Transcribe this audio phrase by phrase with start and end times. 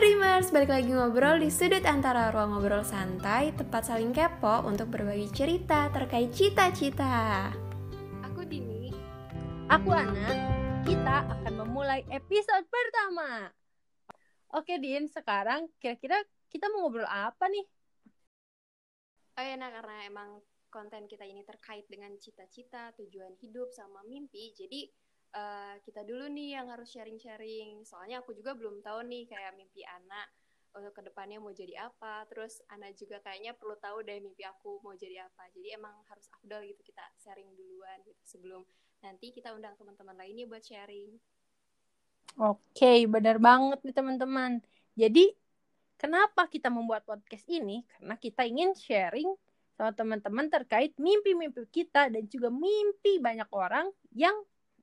[0.00, 5.28] Dreamers, balik lagi ngobrol di sudut antara ruang ngobrol santai, tempat saling kepo untuk berbagi
[5.28, 7.52] cerita terkait cita-cita.
[8.24, 8.88] Aku Dini.
[9.68, 10.32] Aku Ana.
[10.88, 13.52] Kita akan memulai episode pertama.
[14.56, 16.16] Oke Din, sekarang kira-kira
[16.48, 17.68] kita mau ngobrol apa nih?
[19.36, 20.40] Oh ya, nah karena emang
[20.72, 24.88] konten kita ini terkait dengan cita-cita, tujuan hidup, sama mimpi, jadi
[25.34, 27.82] uh, kita dulu nih yang harus sharing-sharing.
[27.86, 30.28] Soalnya aku juga belum tahu nih kayak mimpi anak
[30.70, 32.26] untuk ke depannya mau jadi apa.
[32.30, 35.50] Terus anak juga kayaknya perlu tahu deh mimpi aku mau jadi apa.
[35.54, 38.62] Jadi emang harus afdol gitu kita sharing duluan gitu sebelum
[39.00, 41.16] nanti kita undang teman-teman lainnya buat sharing.
[42.38, 44.62] Oke, benar banget nih teman-teman.
[44.94, 45.34] Jadi
[45.98, 47.82] kenapa kita membuat podcast ini?
[47.98, 49.26] Karena kita ingin sharing
[49.74, 54.36] sama teman-teman terkait mimpi-mimpi kita dan juga mimpi banyak orang yang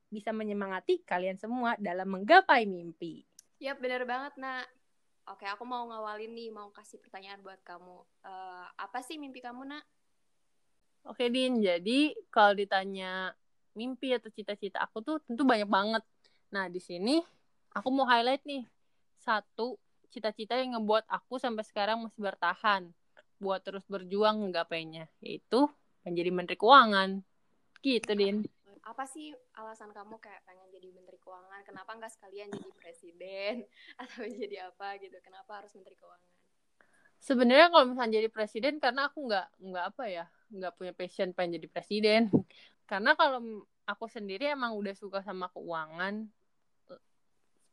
[0.08, 3.24] bisa menyemangati kalian semua dalam menggapai mimpi.
[3.60, 4.64] Ya bener banget nak.
[5.28, 8.00] Oke aku mau ngawalin nih, mau kasih pertanyaan buat kamu.
[8.24, 9.84] Uh, apa sih mimpi kamu nak?
[11.04, 13.36] Oke Din, jadi kalau ditanya
[13.76, 16.02] mimpi atau cita-cita aku tuh tentu banyak banget.
[16.50, 17.20] Nah di sini
[17.76, 18.64] aku mau highlight nih
[19.20, 19.76] satu
[20.08, 22.88] cita-cita yang ngebuat aku sampai sekarang masih bertahan
[23.38, 25.68] buat terus berjuang menggapainya yaitu
[26.02, 27.22] menjadi menteri keuangan
[27.84, 28.42] gitu din
[28.84, 31.62] apa sih alasan kamu kayak pengen jadi menteri keuangan?
[31.66, 33.54] Kenapa nggak sekalian jadi presiden?
[34.02, 35.16] Atau jadi apa gitu?
[35.24, 36.30] Kenapa harus menteri keuangan?
[37.18, 41.58] Sebenarnya kalau misalnya jadi presiden karena aku nggak nggak apa ya nggak punya passion pengen
[41.60, 42.22] jadi presiden.
[42.90, 46.24] Karena kalau aku sendiri emang udah suka sama keuangan.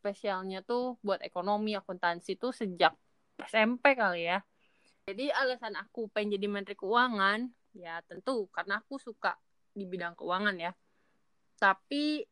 [0.04, 2.92] Spesialnya tuh buat ekonomi akuntansi tuh sejak
[3.48, 4.44] SMP kali ya.
[5.08, 9.36] Jadi alasan aku pengen jadi menteri keuangan ya tentu karena aku suka
[9.76, 10.72] di bidang keuangan ya
[11.58, 12.28] tapi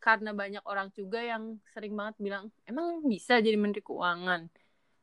[0.00, 4.48] karena banyak orang juga yang sering banget bilang emang bisa jadi menteri keuangan?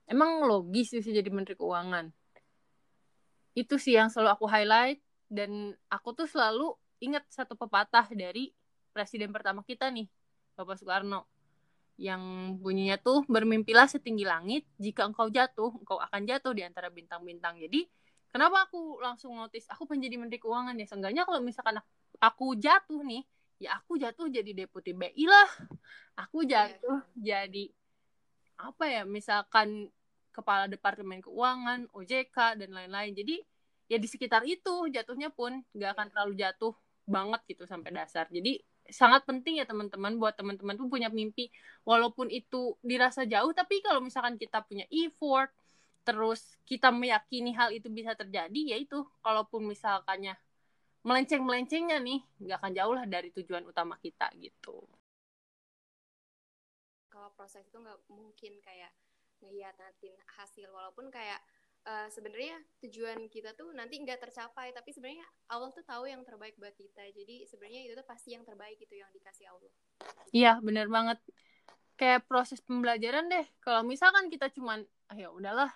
[0.10, 2.10] Emang logis bisa jadi menteri keuangan.
[3.54, 6.74] Itu sih yang selalu aku highlight dan aku tuh selalu
[7.04, 8.56] ingat satu pepatah dari
[8.90, 10.10] presiden pertama kita nih
[10.58, 11.30] Bapak Soekarno
[11.98, 17.58] yang bunyinya tuh bermimpilah setinggi langit jika engkau jatuh engkau akan jatuh di antara bintang-bintang.
[17.58, 17.90] Jadi
[18.30, 20.86] kenapa aku langsung notice aku menjadi menteri keuangan ya?
[20.86, 21.90] Seenggaknya kalau misalkan aku
[22.58, 23.24] jatuh nih
[23.58, 25.50] ya aku jatuh jadi deputi BI lah.
[26.18, 27.46] Aku iya, jatuh yeah.
[27.46, 27.66] jadi
[28.58, 29.90] apa ya misalkan
[30.34, 33.14] kepala departemen keuangan OJK dan lain-lain.
[33.18, 33.42] Jadi
[33.90, 36.12] ya di sekitar itu jatuhnya pun nggak akan iya.
[36.14, 36.74] terlalu jatuh
[37.10, 38.30] banget gitu sampai dasar.
[38.30, 41.50] Jadi sangat penting ya teman-teman buat teman-teman tuh punya mimpi.
[41.86, 45.50] Walaupun itu dirasa jauh tapi kalau misalkan kita punya effort
[46.08, 49.02] terus kita meyakini hal itu bisa terjadi ya itu.
[49.26, 50.38] Kalaupun misalkannya
[51.08, 52.20] melenceng-melencengnya nih.
[52.44, 54.84] Nggak akan jauh lah dari tujuan utama kita gitu.
[57.08, 58.92] Kalau proses itu nggak mungkin kayak
[59.40, 61.40] ngeliatin hasil walaupun kayak
[61.88, 66.60] uh, sebenarnya tujuan kita tuh nanti nggak tercapai tapi sebenarnya Allah tuh tahu yang terbaik
[66.60, 67.08] buat kita.
[67.16, 69.74] Jadi sebenarnya itu tuh pasti yang terbaik itu yang dikasih Allah.
[70.36, 71.24] Iya bener banget.
[71.98, 73.48] Kayak proses pembelajaran deh.
[73.64, 75.72] Kalau misalkan kita cuman ah ya udahlah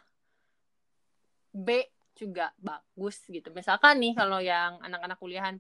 [1.56, 3.50] B juga bagus gitu.
[3.52, 5.56] Misalkan nih kalau yang anak-anak kuliahan,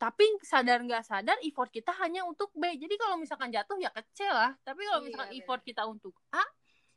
[0.00, 2.74] tapi sadar nggak sadar effort kita hanya untuk B.
[2.74, 4.50] Jadi kalau misalkan jatuh ya kecil lah.
[4.66, 6.42] Tapi kalau iya, misalkan iya, effort kita untuk A,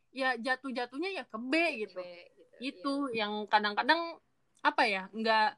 [0.09, 1.53] ya jatuh-jatuhnya ya ke B
[1.85, 2.01] gitu.
[2.01, 2.56] B, gitu.
[2.63, 3.28] Itu iya.
[3.28, 4.17] yang kadang-kadang
[4.66, 5.50] apa ya nggak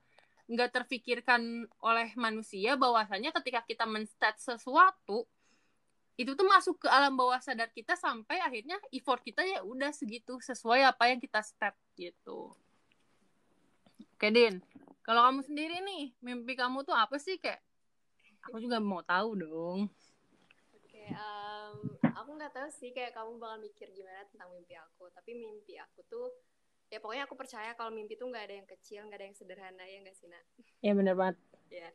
[0.47, 5.27] nggak terfikirkan oleh manusia bahwasanya ketika kita menstat sesuatu
[6.17, 10.41] itu tuh masuk ke alam bawah sadar kita sampai akhirnya effort kita ya udah segitu
[10.41, 12.51] sesuai apa yang kita step gitu.
[14.17, 14.65] Oke, Din.
[15.05, 17.61] Kalau kamu sendiri nih, mimpi kamu tuh apa sih kayak?
[18.49, 19.93] Aku juga mau tahu dong.
[20.73, 25.05] Oke, um, aku nggak tahu sih kayak kamu bakal mikir gimana tentang mimpi aku.
[25.13, 26.33] Tapi mimpi aku tuh,
[26.89, 29.85] ya pokoknya aku percaya kalau mimpi tuh nggak ada yang kecil, nggak ada yang sederhana
[29.85, 30.43] ya nggak sih, Nak?
[30.81, 31.37] Iya benar banget.
[31.69, 31.89] Ya.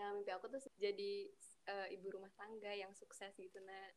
[0.00, 1.28] Nah, mimpi aku tuh jadi
[1.68, 3.92] uh, ibu rumah tangga yang sukses gitu, Nak.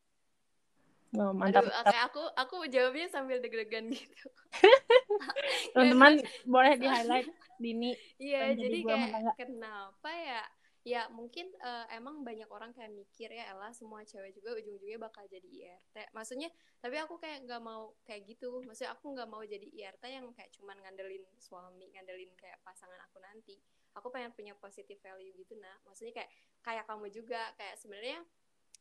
[1.12, 1.68] Oh, mantap.
[1.68, 4.26] Aduh, kayak aku aku jawabnya sambil deg-degan gitu.
[5.76, 7.28] Teman-teman boleh di highlight
[7.60, 7.92] Dini.
[8.16, 10.42] Iya, jadi kayak kenapa ya?
[10.82, 15.22] Ya mungkin uh, emang banyak orang kayak mikir ya Ella semua cewek juga ujung-ujungnya bakal
[15.30, 16.10] jadi IRT.
[16.10, 16.50] Maksudnya
[16.82, 18.64] tapi aku kayak nggak mau kayak gitu.
[18.66, 23.22] Maksudnya aku nggak mau jadi IRT yang kayak cuman ngandelin suami, ngandelin kayak pasangan aku
[23.22, 23.62] nanti.
[23.94, 25.76] Aku pengen punya positive value gitu nah.
[25.86, 26.30] Maksudnya kayak
[26.66, 28.18] kayak kamu juga kayak sebenarnya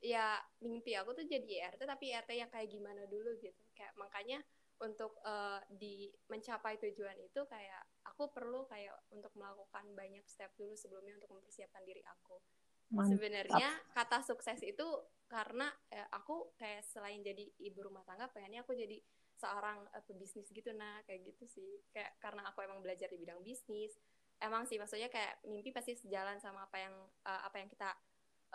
[0.02, 3.64] ya mimpi aku tuh jadi IRT tapi IRT yang kayak gimana dulu gitu.
[3.78, 4.42] Kayak makanya
[4.82, 10.74] untuk uh, di mencapai tujuan itu kayak aku perlu kayak untuk melakukan banyak step dulu
[10.74, 12.42] sebelumnya untuk mempersiapkan diri aku.
[12.92, 14.84] Sebenarnya kata sukses itu
[15.32, 19.00] karena eh, aku kayak selain jadi ibu rumah tangga pengennya aku jadi
[19.40, 23.42] seorang uh, pebisnis gitu nah kayak gitu sih kayak karena aku emang belajar di bidang
[23.42, 23.96] bisnis
[24.38, 26.94] emang sih maksudnya kayak mimpi pasti sejalan sama apa yang
[27.26, 27.90] uh, apa yang kita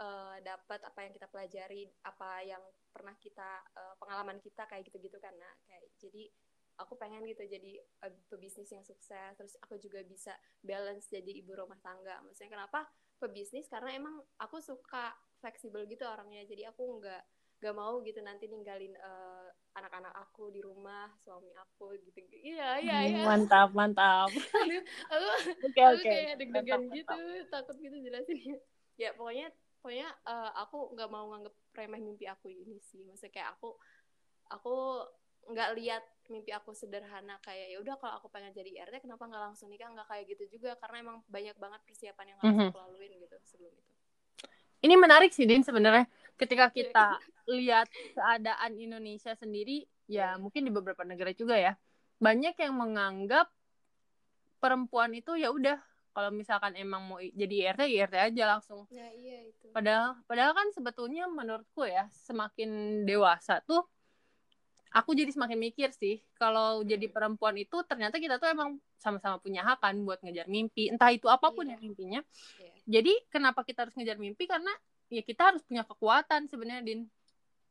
[0.01, 2.63] uh, dapat apa yang kita pelajari apa yang
[2.93, 6.33] pernah kita uh, pengalaman kita kayak gitu-gitu kan nah kayak jadi
[6.77, 9.33] aku pengen gitu jadi uh, pebisnis yang sukses.
[9.37, 12.21] Terus aku juga bisa balance jadi ibu rumah tangga.
[12.25, 12.85] Maksudnya kenapa
[13.17, 13.69] pebisnis?
[13.69, 16.45] Karena emang aku suka fleksibel gitu orangnya.
[16.45, 17.23] Jadi aku nggak
[17.57, 19.49] nggak mau gitu nanti ninggalin uh,
[19.81, 22.21] anak-anak aku di rumah suami aku gitu.
[22.45, 23.25] Iya iya iya.
[23.25, 24.29] mantap mantap.
[25.67, 26.05] Oke oke.
[26.05, 27.17] kayak deg-degan gitu
[27.49, 28.61] takut gitu jelasinnya.
[29.01, 29.49] Ya pokoknya
[29.87, 33.79] pokoknya uh, aku nggak mau nganggep remeh mimpi aku ini sih maksudnya kayak aku
[34.51, 35.07] aku
[35.47, 39.43] nggak lihat mimpi aku sederhana kayak ya udah kalau aku pengen jadi RT kenapa nggak
[39.47, 42.71] langsung nikah nggak kayak gitu juga karena emang banyak banget persiapan yang harus mm -hmm.
[42.75, 43.93] aku laluin gitu sebelum itu
[44.83, 46.75] ini menarik sih Din sebenarnya ketika iya.
[46.75, 47.07] kita
[47.47, 50.43] lihat keadaan Indonesia sendiri ya iya.
[50.43, 51.79] mungkin di beberapa negara juga ya
[52.19, 53.47] banyak yang menganggap
[54.59, 55.79] perempuan itu ya udah
[56.17, 59.69] kalau misalkan emang mau jadi IRT IRT aja langsung ya, iya itu.
[59.69, 63.85] padahal padahal kan sebetulnya menurutku ya semakin dewasa tuh
[64.97, 69.61] aku jadi semakin mikir sih kalau jadi perempuan itu ternyata kita tuh emang sama-sama punya
[69.61, 71.77] hak kan buat ngejar mimpi entah itu apa pun yeah.
[71.77, 72.21] ya mimpinya
[72.57, 72.73] yeah.
[72.89, 74.73] jadi kenapa kita harus ngejar mimpi karena
[75.13, 77.01] ya kita harus punya kekuatan sebenarnya din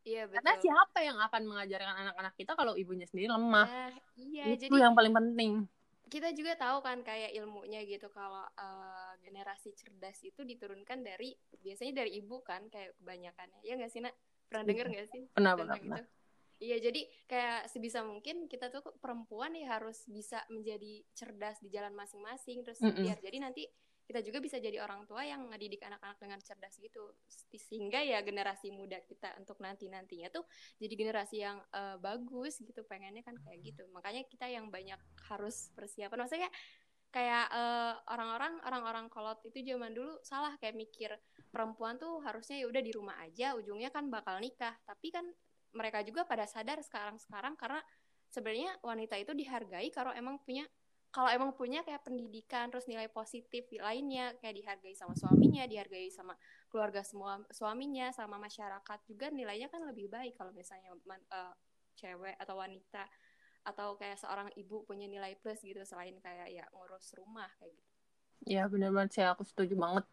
[0.06, 0.38] Iya betul.
[0.38, 3.66] Karena siapa yang akan mengajarkan anak-anak kita kalau ibunya sendiri lemah?
[3.66, 5.66] Nah, iya, itu jadi, yang paling penting.
[6.06, 12.06] Kita juga tahu kan kayak ilmunya gitu kalau uh, generasi cerdas itu diturunkan dari biasanya
[12.06, 13.60] dari ibu kan kayak kebanyakannya.
[13.66, 14.13] Ya nggak sih nak?
[14.46, 14.69] Pernah iya.
[14.69, 15.22] denger nggak sih?
[15.34, 15.78] Pernah pernah.
[15.81, 16.04] Gitu?
[16.56, 21.92] Iya, jadi kayak sebisa mungkin kita tuh perempuan ya harus bisa menjadi cerdas di jalan
[21.92, 23.04] masing-masing terus mm -mm.
[23.04, 23.68] biar jadi nanti
[24.06, 27.18] kita juga bisa jadi orang tua yang ngedidik anak-anak dengan cerdas gitu.
[27.50, 30.46] Sehingga ya generasi muda kita untuk nanti nantinya tuh
[30.78, 33.84] jadi generasi yang uh, bagus gitu pengennya kan kayak gitu.
[33.90, 34.98] Makanya kita yang banyak
[35.34, 36.22] harus persiapan.
[36.22, 36.50] Maksudnya
[37.10, 41.10] kayak uh, orang-orang orang-orang kolot itu zaman dulu salah kayak mikir
[41.48, 44.78] perempuan tuh harusnya ya udah di rumah aja ujungnya kan bakal nikah.
[44.86, 45.25] Tapi kan
[45.75, 47.81] mereka juga pada sadar sekarang-sekarang karena
[48.30, 50.63] sebenarnya wanita itu dihargai kalau emang punya
[51.16, 56.36] kalau emang punya kayak pendidikan terus nilai positif lainnya kayak dihargai sama suaminya dihargai sama
[56.68, 60.92] keluarga semua suaminya sama masyarakat juga nilainya kan lebih baik kalau misalnya
[61.32, 61.56] uh,
[61.96, 63.08] cewek atau wanita
[63.64, 67.92] atau kayak seorang ibu punya nilai plus gitu selain kayak ya ngurus rumah kayak gitu.
[68.46, 70.06] Ya benar banget sih aku setuju banget.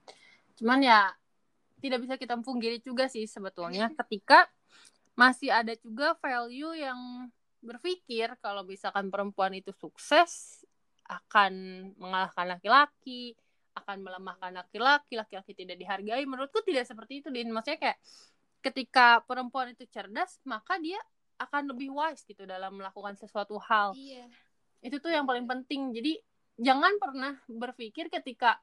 [0.56, 1.10] Cuman ya
[1.82, 4.46] tidak bisa kita pungkiri juga sih sebetulnya ketika
[5.19, 7.28] masih ada juga value yang
[7.60, 10.62] berpikir kalau misalkan perempuan itu sukses
[11.12, 11.52] akan
[12.00, 13.36] mengalahkan laki-laki,
[13.76, 16.24] akan melemahkan laki-laki, laki-laki tidak dihargai.
[16.24, 17.52] Menurutku tidak seperti itu, Din.
[17.52, 17.98] Maksudnya kayak
[18.64, 21.00] ketika perempuan itu cerdas, maka dia
[21.40, 23.92] akan lebih wise gitu dalam melakukan sesuatu hal.
[23.98, 24.30] Iya.
[24.80, 25.90] Itu tuh yang paling penting.
[25.90, 26.20] Jadi
[26.60, 28.60] jangan pernah berpikir ketika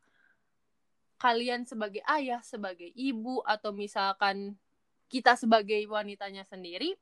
[1.19, 4.55] kalian sebagai ayah, sebagai ibu, atau misalkan
[5.11, 6.95] kita sebagai wanitanya sendiri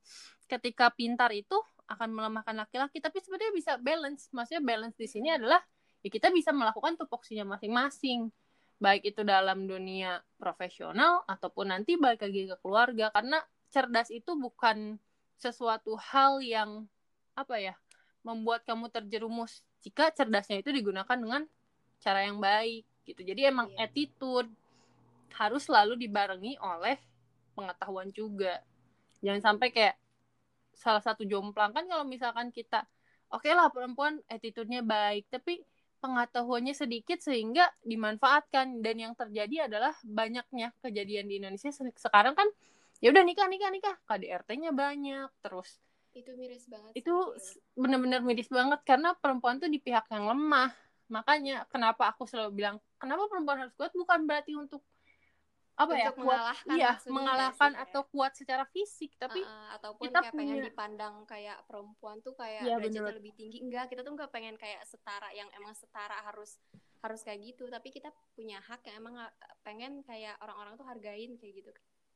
[0.47, 4.28] ketika pintar itu akan melemahkan laki-laki tapi sebenarnya bisa balance.
[4.36, 5.63] Maksudnya balance di sini adalah
[6.04, 8.30] ya kita bisa melakukan tupoksinya masing-masing.
[8.78, 13.09] Baik itu dalam dunia profesional ataupun nanti balik lagi ke keluarga.
[13.09, 13.42] Karena
[13.73, 15.02] cerdas itu bukan
[15.40, 16.85] sesuatu hal yang
[17.33, 17.73] apa ya
[18.21, 19.64] membuat kamu terjerumus.
[19.81, 21.47] Jika cerdasnya itu digunakan dengan
[22.04, 23.23] cara yang baik gitu.
[23.23, 23.88] Jadi emang yeah.
[23.88, 24.52] attitude
[25.33, 27.00] harus selalu dibarengi oleh
[27.56, 28.61] pengetahuan juga.
[29.23, 29.95] Jangan sampai kayak
[30.78, 31.74] salah satu jomplang.
[31.74, 32.86] Kan kalau misalkan kita
[33.34, 35.66] oke okay lah perempuan attitude-nya baik tapi
[35.98, 38.80] pengetahuannya sedikit sehingga dimanfaatkan.
[38.86, 42.48] Dan yang terjadi adalah banyaknya kejadian di Indonesia sekarang kan
[43.02, 43.96] ya udah nikah nikah nikah.
[44.06, 45.81] KDRT-nya banyak terus
[46.18, 47.14] itu miris banget itu
[47.78, 50.74] benar-benar miris banget karena perempuan tuh di pihak yang lemah.
[51.14, 53.94] Makanya kenapa aku selalu bilang kenapa perempuan harus kuat?
[53.94, 54.81] Bukan berarti untuk
[55.78, 60.26] apa ya kuat mengalahkan iya mengalahkan sih, atau kuat secara fisik tapi uh, ataupun kita
[60.26, 60.42] kayak punya...
[60.42, 63.62] pengen dipandang kayak perempuan tuh kayak ya, derajatnya lebih tinggi.
[63.62, 66.57] Enggak kita tuh nggak pengen kayak setara yang emang setara harus
[67.06, 67.69] harus kayak gitu.
[67.69, 69.22] Tapi kita punya hak yang emang
[69.62, 71.69] pengen kayak orang-orang tuh hargain kayak gitu.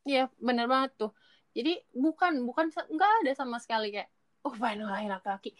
[0.09, 1.11] Iya bener banget tuh.
[1.53, 4.09] Jadi bukan bukan nggak ada sama sekali kayak
[4.41, 5.53] oh pengen laki-laki.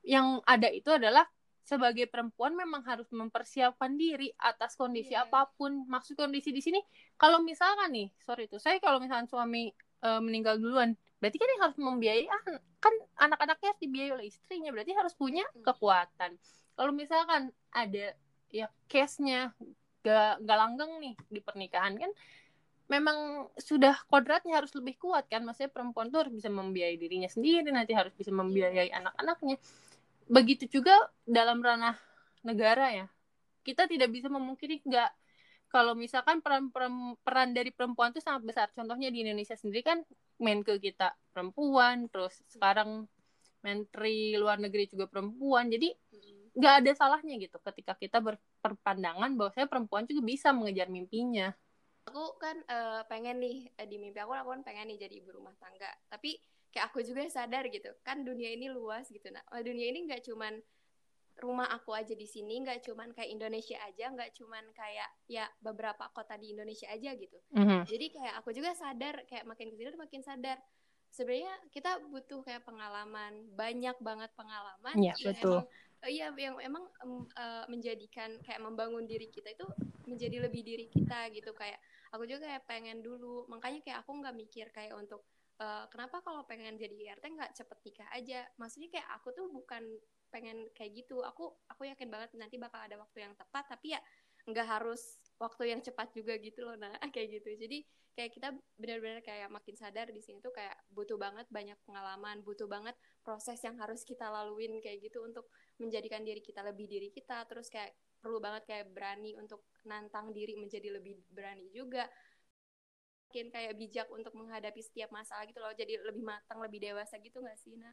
[0.00, 1.28] Yang ada itu adalah
[1.64, 5.24] sebagai perempuan memang harus mempersiapkan diri atas kondisi yeah.
[5.24, 5.88] apa pun.
[5.88, 6.78] Maksud kondisi di sini
[7.16, 9.72] kalau misalkan nih, sorry tuh, saya kalau misalkan suami
[10.04, 10.92] e, meninggal duluan,
[11.24, 12.24] berarti kan yang harus membiayai
[12.84, 16.36] kan anak-anaknya harus dibiayai oleh istrinya, berarti harus punya kekuatan.
[16.76, 18.12] Kalau misalkan ada
[18.52, 19.56] ya case-nya
[20.04, 22.12] gak, gak langgeng nih di pernikahan kan
[22.84, 27.72] memang sudah kodratnya harus lebih kuat kan maksudnya perempuan tuh harus bisa membiayai dirinya sendiri
[27.72, 29.56] nanti harus bisa membiayai anak-anaknya
[30.28, 31.96] begitu juga dalam ranah
[32.44, 33.06] negara ya.
[33.64, 35.10] Kita tidak bisa memungkiri nggak
[35.74, 38.66] kalau misalkan peran, peran peran dari perempuan itu sangat besar.
[38.70, 39.98] Contohnya di Indonesia sendiri kan
[40.38, 43.10] ke kita perempuan terus sekarang
[43.64, 45.66] menteri luar negeri juga perempuan.
[45.72, 45.90] Jadi
[46.54, 48.22] nggak ada salahnya gitu ketika kita
[48.62, 51.50] berpandangan bahwa saya perempuan juga bisa mengejar mimpinya.
[52.06, 55.34] Aku kan uh, pengen nih uh, di mimpi aku aku kan pengen nih jadi ibu
[55.34, 55.90] rumah tangga.
[56.06, 56.38] Tapi
[56.74, 60.58] kayak aku juga sadar gitu kan dunia ini luas gitu nah dunia ini nggak cuman
[61.38, 66.10] rumah aku aja di sini nggak cuman kayak Indonesia aja nggak cuman kayak ya beberapa
[66.10, 67.86] kota di Indonesia aja gitu mm-hmm.
[67.86, 70.58] jadi kayak aku juga sadar kayak makin ke sini makin sadar
[71.14, 75.62] sebenarnya kita butuh kayak pengalaman banyak banget pengalaman ya, betul.
[75.62, 79.66] emang uh, iya yang emang um, uh, menjadikan kayak membangun diri kita itu
[80.10, 81.78] menjadi lebih diri kita gitu kayak
[82.10, 85.22] aku juga kayak pengen dulu makanya kayak aku nggak mikir kayak untuk
[85.60, 88.40] uh, kenapa kalau pengen jadi IRT nggak cepet nikah aja?
[88.58, 89.82] Maksudnya kayak aku tuh bukan
[90.32, 91.22] pengen kayak gitu.
[91.22, 94.00] Aku aku yakin banget nanti bakal ada waktu yang tepat tapi ya
[94.44, 97.54] nggak harus waktu yang cepat juga gitu loh nah kayak gitu.
[97.54, 102.46] Jadi kayak kita benar-benar kayak makin sadar di sini tuh kayak butuh banget banyak pengalaman
[102.46, 102.94] butuh banget
[103.26, 105.50] proses yang harus kita laluin kayak gitu untuk
[105.82, 107.42] menjadikan diri kita lebih diri kita.
[107.50, 112.08] Terus kayak perlu banget kayak berani untuk nantang diri menjadi lebih berani juga
[113.34, 115.74] mungkin kayak bijak untuk menghadapi setiap masalah gitu loh.
[115.74, 117.90] Jadi lebih matang lebih dewasa gitu gak sih Nah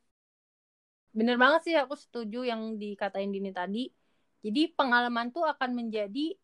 [1.12, 3.90] bener banget sih aku setuju yang dikatain Dini tadi.
[4.46, 6.38] Jadi pengalaman tuh akan menjadi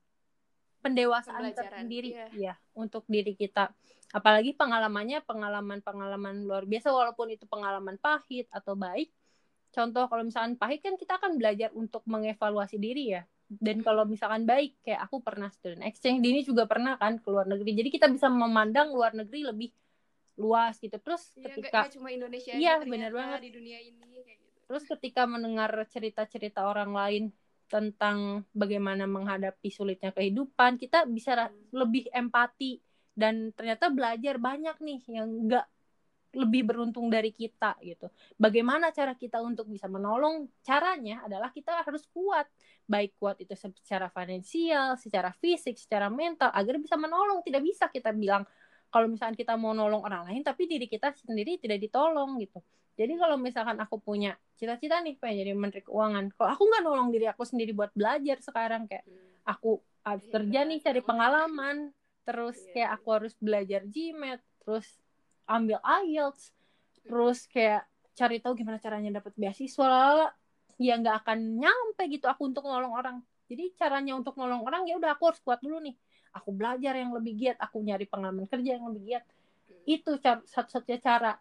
[0.82, 2.27] pendewasaan tersendiri iya.
[2.34, 3.70] ya untuk diri kita.
[4.18, 9.13] Apalagi pengalamannya pengalaman-pengalaman luar biasa walaupun itu pengalaman pahit atau baik.
[9.70, 14.44] Contoh kalau misalkan pahit kan kita akan belajar untuk mengevaluasi diri ya dan kalau misalkan
[14.44, 18.08] baik kayak aku pernah student exchange Dini juga pernah kan ke luar negeri jadi kita
[18.12, 19.70] bisa memandang luar negeri lebih
[20.38, 24.04] luas gitu terus ya, ketika gak, gak cuma Indonesia iya benar banget di dunia ini
[24.04, 24.60] kayak gitu.
[24.68, 27.24] terus ketika mendengar cerita-cerita orang lain
[27.68, 31.72] tentang bagaimana menghadapi sulitnya kehidupan kita bisa hmm.
[31.72, 32.80] lebih empati
[33.18, 35.66] dan ternyata belajar banyak nih yang enggak
[36.38, 38.13] lebih beruntung dari kita gitu.
[38.38, 40.46] Bagaimana cara kita untuk bisa menolong?
[40.62, 42.46] Caranya adalah kita harus kuat,
[42.86, 47.41] baik kuat itu secara finansial, secara fisik, secara mental agar bisa menolong.
[47.41, 48.46] Tidak bisa kita bilang
[48.94, 52.62] kalau misalkan kita mau nolong orang lain tapi diri kita sendiri tidak ditolong gitu.
[52.98, 57.10] Jadi kalau misalkan aku punya cita-cita nih pengen jadi menteri keuangan, kalau aku nggak nolong
[57.13, 59.46] diri aku sendiri buat belajar sekarang kayak hmm.
[59.46, 61.77] aku harus iya, kerja nih cari pengalaman,
[62.25, 62.98] terus iya, kayak iya.
[62.98, 64.88] aku harus belajar GMAT, terus
[65.48, 66.51] ambil IELTS,
[67.08, 70.30] terus kayak cari tahu gimana caranya dapat beasiswa,
[70.77, 73.18] ya nggak akan nyampe gitu aku untuk nolong orang.
[73.48, 75.96] Jadi caranya untuk nolong orang ya udah aku harus kuat dulu nih.
[76.36, 79.24] Aku belajar yang lebih giat, aku nyari pengalaman kerja yang lebih giat.
[79.88, 81.32] Itu satu-satunya cara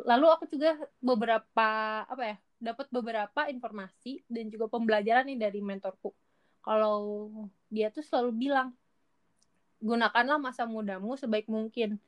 [0.00, 1.68] lalu aku juga beberapa
[2.08, 6.16] apa ya dapat beberapa informasi dan juga pembelajaran nih dari mentorku
[6.64, 7.28] kalau
[7.68, 8.72] dia tuh selalu bilang
[9.82, 12.00] gunakanlah masa mudamu sebaik mungkin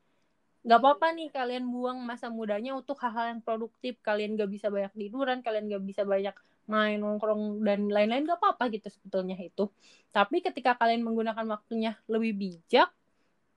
[0.64, 4.00] Gak apa-apa nih kalian buang masa mudanya untuk hal-hal yang produktif.
[4.00, 6.32] Kalian gak bisa banyak tiduran kalian gak bisa banyak
[6.64, 8.24] main nongkrong dan lain-lain.
[8.24, 9.68] Gak apa-apa gitu sebetulnya itu.
[10.08, 12.88] Tapi ketika kalian menggunakan waktunya lebih bijak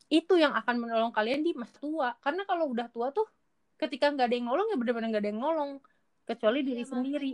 [0.08, 2.12] itu yang akan menolong kalian di masa tua.
[2.20, 3.28] Karena kalau udah tua tuh
[3.80, 5.72] ketika nggak ada yang nolong ya benar-benar nggak ada yang nolong.
[6.28, 7.32] Kecuali diri ya, sendiri.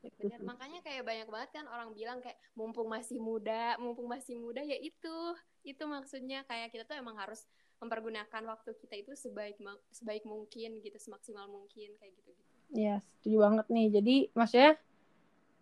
[0.00, 4.64] Bener, makanya kayak banyak banget kan orang bilang kayak mumpung masih muda, mumpung masih muda
[4.64, 5.16] ya itu,
[5.60, 7.44] itu maksudnya kayak kita tuh emang harus
[7.80, 9.56] mempergunakan waktu kita itu sebaik
[9.88, 12.50] sebaik mungkin gitu, semaksimal mungkin kayak gitu gitu.
[12.76, 13.86] Iya, setuju banget nih.
[13.90, 14.72] Jadi maksudnya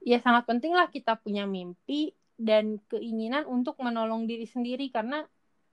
[0.02, 4.90] ya sangat penting lah kita punya mimpi dan keinginan untuk menolong diri sendiri.
[4.90, 5.24] Karena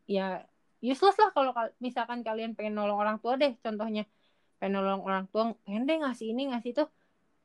[0.06, 0.46] ya
[0.86, 3.58] useless lah kalau misalkan kalian pengen nolong orang tua deh.
[3.60, 4.06] Contohnya
[4.62, 6.86] pengen nolong orang tua pengen deh ngasih ini ngasih itu.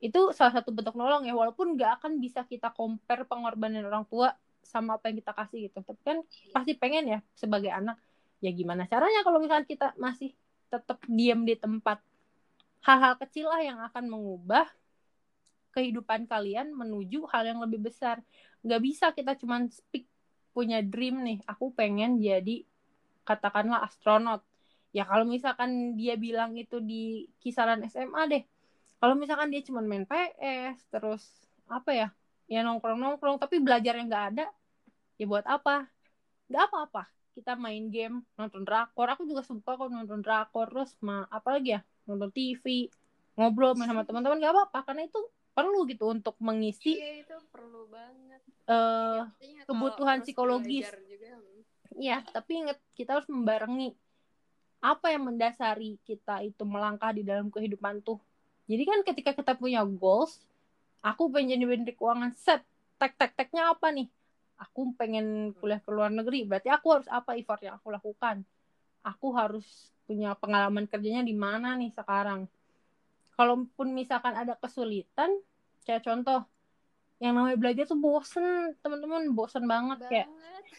[0.00, 4.32] Itu salah satu bentuk nolong ya walaupun nggak akan bisa kita compare pengorbanan orang tua
[4.60, 5.80] sama apa yang kita kasih gitu.
[5.82, 6.18] Tapi kan
[6.52, 7.96] pasti pengen ya sebagai anak
[8.40, 10.32] ya gimana caranya kalau misalnya kita masih
[10.72, 12.00] tetap diam di tempat
[12.80, 14.64] hal-hal kecil lah yang akan mengubah
[15.76, 18.24] kehidupan kalian menuju hal yang lebih besar.
[18.64, 20.08] Nggak bisa kita cuman speak
[20.50, 22.66] punya dream nih aku pengen jadi
[23.28, 24.42] katakanlah astronot.
[24.90, 28.42] Ya kalau misalkan dia bilang itu di kisaran SMA deh.
[28.98, 31.22] Kalau misalkan dia cuma main PS terus
[31.70, 32.08] apa ya
[32.50, 34.46] ya nongkrong nongkrong tapi belajarnya nggak ada
[35.20, 35.86] ya buat apa?
[36.50, 41.24] Nggak apa-apa kita main game nonton drakor aku juga suka kok nonton drakor terus ma
[41.30, 42.90] apa lagi ya nonton TV
[43.38, 45.20] ngobrol main sama teman-teman nggak apa-apa karena itu
[45.50, 51.10] perlu gitu untuk mengisi iya itu perlu banget uh, ya, kebutuhan psikologis juga.
[52.00, 53.92] Iya, tapi ingat kita harus membarengi
[54.80, 58.16] apa yang mendasari kita itu melangkah di dalam kehidupan tuh.
[58.70, 60.40] Jadi kan ketika kita punya goals,
[61.02, 62.62] aku pengen jadi menteri keuangan set,
[62.96, 64.08] tek tek teknya apa nih?
[64.60, 68.44] Aku pengen kuliah ke luar negeri, berarti aku harus apa effort yang aku lakukan?
[69.00, 72.44] Aku harus punya pengalaman kerjanya di mana nih sekarang?
[73.32, 75.32] Kalaupun misalkan ada kesulitan,
[75.88, 76.44] kayak contoh,
[77.24, 80.12] yang namanya belajar tuh bosen teman-teman bosen banget, banget.
[80.12, 80.28] kayak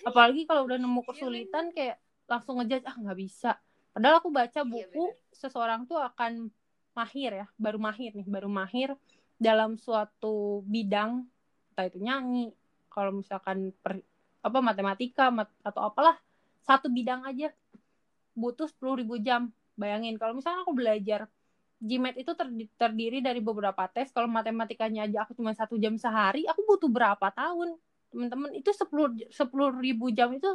[0.05, 1.97] apalagi kalau udah nemu iya, kesulitan kayak
[2.29, 3.51] langsung ngejudge ah nggak bisa.
[3.93, 6.49] Padahal aku baca iya, buku iya, seseorang tuh akan
[6.91, 8.89] mahir ya baru mahir nih baru mahir
[9.39, 11.23] dalam suatu bidang
[11.71, 12.51] entah itu nyanyi
[12.91, 14.03] kalau misalkan per,
[14.43, 16.19] apa matematika mat, atau apalah
[16.67, 17.49] satu bidang aja
[18.35, 21.31] butuh sepuluh ribu jam bayangin kalau misalnya aku belajar
[21.81, 22.31] GMAT itu
[22.77, 24.13] terdiri dari beberapa tes.
[24.13, 27.73] Kalau matematikanya aja aku cuma satu jam sehari, aku butuh berapa tahun?
[28.13, 30.45] Teman-teman, itu sepuluh sepuluh ribu jam itu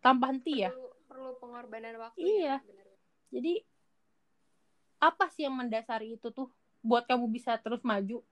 [0.00, 0.72] tanpa henti ya?
[1.04, 2.24] Perlu pengorbanan waktu.
[2.24, 2.40] Ya, iya.
[2.40, 2.56] Ya,
[3.28, 3.52] Jadi
[5.04, 6.48] apa sih yang mendasari itu tuh
[6.80, 8.24] buat kamu bisa terus maju?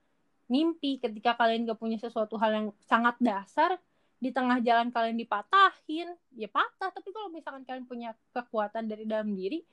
[0.49, 3.77] Mimpi ketika kalian gak punya sesuatu hal yang sangat dasar,
[4.19, 6.91] di tengah jalan kalian dipatahin, ya patah.
[6.91, 9.63] Tapi kalau misalkan kalian punya kekuatan dari dalam diri,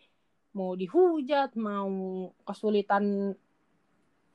[0.55, 3.35] mau dihujat, mau kesulitan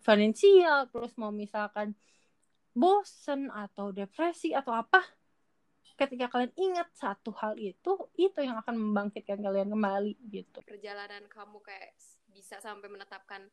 [0.03, 1.95] finansial, terus mau misalkan
[2.75, 4.99] bosen atau depresi atau apa,
[5.95, 10.59] ketika kalian ingat satu hal itu, itu yang akan membangkitkan kalian kembali gitu.
[10.65, 11.95] Perjalanan kamu kayak
[12.31, 13.47] bisa sampai menetapkan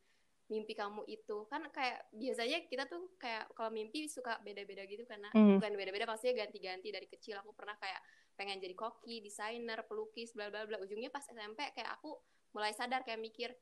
[0.49, 1.45] mimpi kamu itu.
[1.47, 5.61] Kan kayak biasanya kita tuh kayak kalau mimpi suka beda-beda gitu karena mm.
[5.61, 7.39] bukan beda-beda pastinya ganti-ganti dari kecil.
[7.39, 8.01] Aku pernah kayak
[8.35, 10.81] pengen jadi koki, desainer, pelukis, bla bla bla.
[10.81, 12.17] Ujungnya pas SMP kayak aku
[12.51, 13.53] mulai sadar kayak mikir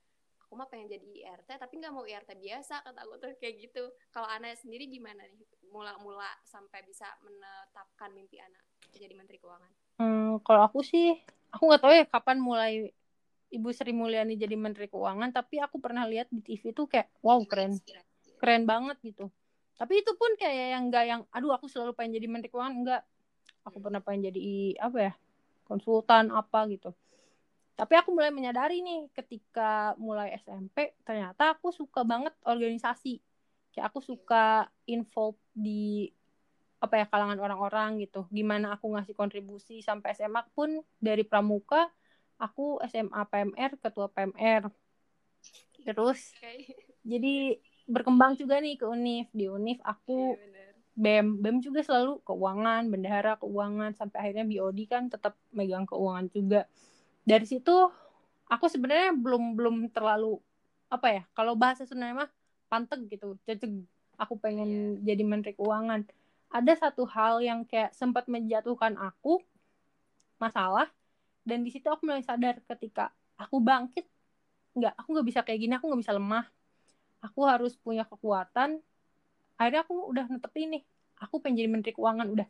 [0.48, 3.84] aku mah pengen jadi IRT tapi nggak mau IRT biasa kata aku tuh kayak gitu.
[4.16, 5.44] Kalau anak sendiri gimana nih?
[5.68, 8.64] Mula-mula sampai bisa menetapkan mimpi anak
[8.96, 9.72] jadi menteri keuangan?
[10.00, 11.20] Hmm, kalau aku sih
[11.52, 12.74] aku nggak tahu ya kapan mulai
[13.48, 17.40] Ibu Sri Mulyani jadi menteri keuangan tapi aku pernah lihat di TV tuh kayak wow
[17.48, 17.80] keren.
[18.38, 19.32] Keren banget gitu.
[19.78, 22.76] Tapi itu pun kayak yang enggak yang aduh aku selalu pengen jadi menteri keuangan.
[22.76, 23.02] Enggak
[23.64, 25.14] aku pernah pengen jadi apa ya
[25.64, 26.92] konsultan apa gitu.
[27.78, 33.22] Tapi aku mulai menyadari nih ketika mulai SMP ternyata aku suka banget organisasi.
[33.72, 36.10] Kayak aku suka info di
[36.82, 38.26] apa ya kalangan orang-orang gitu.
[38.34, 41.90] Gimana aku ngasih kontribusi sampai SMA pun dari pramuka
[42.38, 44.70] aku SMA PMR ketua PMR
[45.86, 46.76] terus okay.
[47.06, 49.32] jadi berkembang juga nih ke Unif.
[49.32, 55.08] Di Unif aku yeah, BEM BEM juga selalu keuangan bendahara keuangan sampai akhirnya BOD kan
[55.08, 56.68] tetap megang keuangan juga.
[57.24, 57.74] Dari situ
[58.52, 60.38] aku sebenarnya belum belum terlalu
[60.88, 62.32] apa ya kalau bahasa Sunda mah
[62.68, 63.72] panteg gitu ceceg
[64.20, 65.16] aku pengen yeah.
[65.16, 66.04] jadi menteri keuangan.
[66.48, 69.44] Ada satu hal yang kayak sempat menjatuhkan aku
[70.40, 70.88] masalah
[71.48, 73.08] dan di situ aku mulai sadar ketika
[73.40, 74.04] aku bangkit
[74.76, 76.46] nggak aku nggak bisa kayak gini aku nggak bisa lemah.
[77.24, 78.78] Aku harus punya kekuatan.
[79.58, 80.84] Akhirnya aku udah netepin nih
[81.18, 82.48] aku pengen jadi menteri keuangan udah.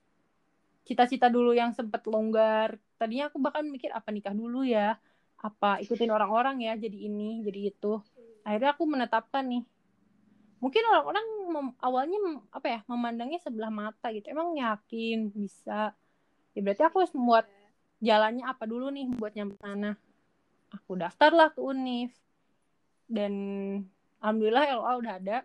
[0.84, 2.76] Cita-cita dulu yang sempat longgar.
[3.00, 5.00] Tadinya aku bahkan mikir apa nikah dulu ya?
[5.40, 8.02] Apa ikutin orang-orang ya jadi ini jadi itu.
[8.44, 9.64] Akhirnya aku menetapkan nih.
[10.58, 11.26] Mungkin orang-orang
[11.80, 12.18] awalnya
[12.50, 14.28] apa ya memandangnya sebelah mata gitu.
[14.28, 15.96] Emang yakin bisa.
[16.52, 17.46] Ya berarti aku harus membuat
[18.02, 19.98] jalannya apa dulu nih buat nyampe sana?
[20.74, 22.14] Aku daftarlah ke Unif.
[23.08, 23.34] Dan
[24.20, 25.38] alhamdulillah LOA udah ada.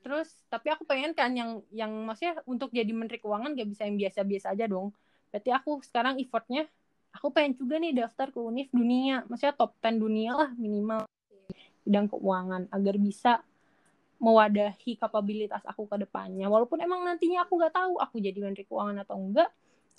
[0.00, 3.98] Terus tapi aku pengen kan yang yang maksudnya untuk jadi menteri keuangan gak bisa yang
[3.98, 4.94] biasa-biasa aja dong.
[5.28, 6.64] Berarti aku sekarang effortnya
[7.12, 9.26] aku pengen juga nih daftar ke univ dunia.
[9.26, 11.04] Maksudnya top 10 dunia lah minimal.
[11.82, 13.32] Bidang keuangan agar bisa
[14.18, 16.46] mewadahi kapabilitas aku ke depannya.
[16.50, 19.50] Walaupun emang nantinya aku nggak tahu aku jadi menteri keuangan atau enggak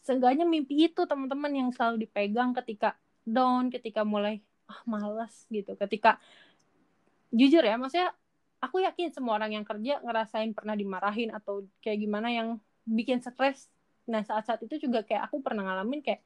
[0.03, 2.95] seenggaknya mimpi itu teman-teman yang selalu dipegang ketika
[3.27, 5.75] down ketika mulai ah malas gitu.
[5.75, 6.17] Ketika
[7.29, 8.15] jujur ya maksudnya
[8.59, 12.57] aku yakin semua orang yang kerja ngerasain pernah dimarahin atau kayak gimana yang
[12.87, 13.69] bikin stres.
[14.09, 16.21] Nah saat-saat itu juga kayak aku pernah ngalamin kayak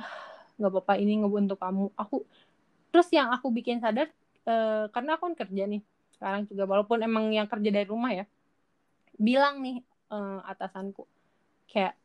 [0.00, 0.10] ah,
[0.58, 1.92] nggak ah, apa-apa ini ngebuntu kamu.
[1.94, 2.26] Aku
[2.92, 4.12] terus yang aku bikin sadar
[4.44, 5.82] uh, karena aku kan kerja nih
[6.12, 8.24] sekarang juga walaupun emang yang kerja dari rumah ya
[9.16, 9.80] bilang nih
[10.12, 11.08] uh, atasanku
[11.66, 11.96] kayak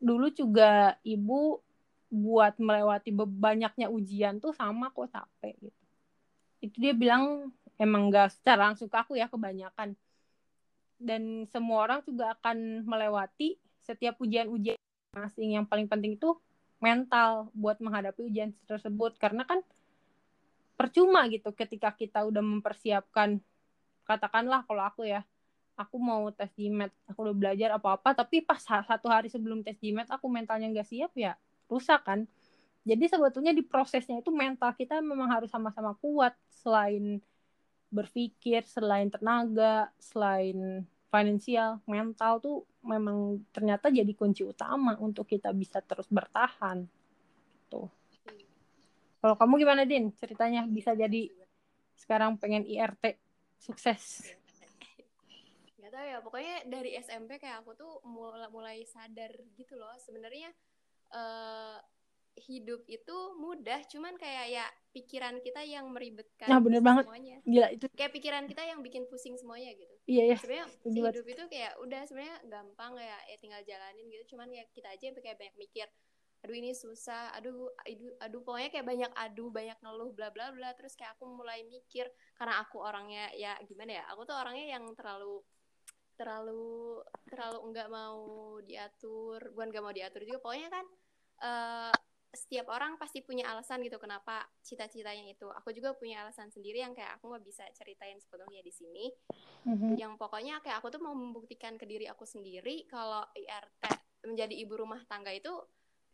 [0.00, 1.60] dulu juga ibu
[2.10, 5.82] buat melewati banyaknya ujian tuh sama kok capek gitu.
[6.58, 9.94] Itu dia bilang emang gak secara langsung ke aku ya kebanyakan.
[11.00, 14.76] Dan semua orang juga akan melewati setiap ujian-ujian
[15.16, 16.36] masing yang paling penting itu
[16.82, 19.16] mental buat menghadapi ujian tersebut.
[19.16, 19.62] Karena kan
[20.74, 23.40] percuma gitu ketika kita udah mempersiapkan
[24.08, 25.22] katakanlah kalau aku ya
[25.80, 30.12] aku mau tes GMAT aku udah belajar apa-apa tapi pas satu hari sebelum tes GMAT
[30.12, 31.32] aku mentalnya nggak siap ya
[31.72, 32.28] rusak kan.
[32.84, 37.20] Jadi sebetulnya di prosesnya itu mental kita memang harus sama-sama kuat selain
[37.90, 45.82] berpikir selain tenaga selain finansial mental tuh memang ternyata jadi kunci utama untuk kita bisa
[45.82, 46.86] terus bertahan
[47.66, 47.90] tuh
[49.20, 50.08] kalau kamu gimana din?
[50.16, 51.28] Ceritanya bisa jadi
[51.92, 53.20] sekarang pengen IRT
[53.60, 54.32] sukses
[55.90, 59.90] nggak tahu ya pokoknya dari SMP kayak aku tuh mulai mulai sadar gitu loh.
[59.98, 60.54] Sebenarnya
[61.10, 61.82] uh,
[62.38, 67.10] hidup itu mudah cuman kayak ya pikiran kita yang meribetkan nah, bener banget.
[67.10, 67.36] semuanya.
[67.42, 69.94] Gila itu kayak pikiran kita yang bikin pusing semuanya gitu.
[70.06, 74.38] Iya ya sebenarnya hidup itu kayak udah sebenarnya gampang ya ya tinggal jalanin gitu.
[74.38, 75.90] Cuman ya kita aja kayak banyak mikir
[76.40, 80.70] aduh ini susah aduh aduh aduh pokoknya kayak banyak aduh banyak ngeluh bla bla bla.
[80.78, 82.06] Terus kayak aku mulai mikir
[82.38, 85.42] karena aku orangnya ya gimana ya aku tuh orangnya yang terlalu
[86.20, 87.00] terlalu
[87.32, 88.20] terlalu enggak mau
[88.60, 90.38] diatur bukan enggak mau diatur juga.
[90.44, 90.84] Pokoknya kan
[91.40, 91.94] uh,
[92.30, 95.48] setiap orang pasti punya alasan gitu kenapa cita-citanya itu.
[95.48, 99.08] Aku juga punya alasan sendiri yang kayak aku nggak bisa ceritain sebetulnya di sini.
[99.60, 99.92] Mm-hmm.
[100.00, 103.92] yang pokoknya kayak aku tuh mau membuktikan ke diri aku sendiri kalau IRT
[104.24, 105.52] menjadi ibu rumah tangga itu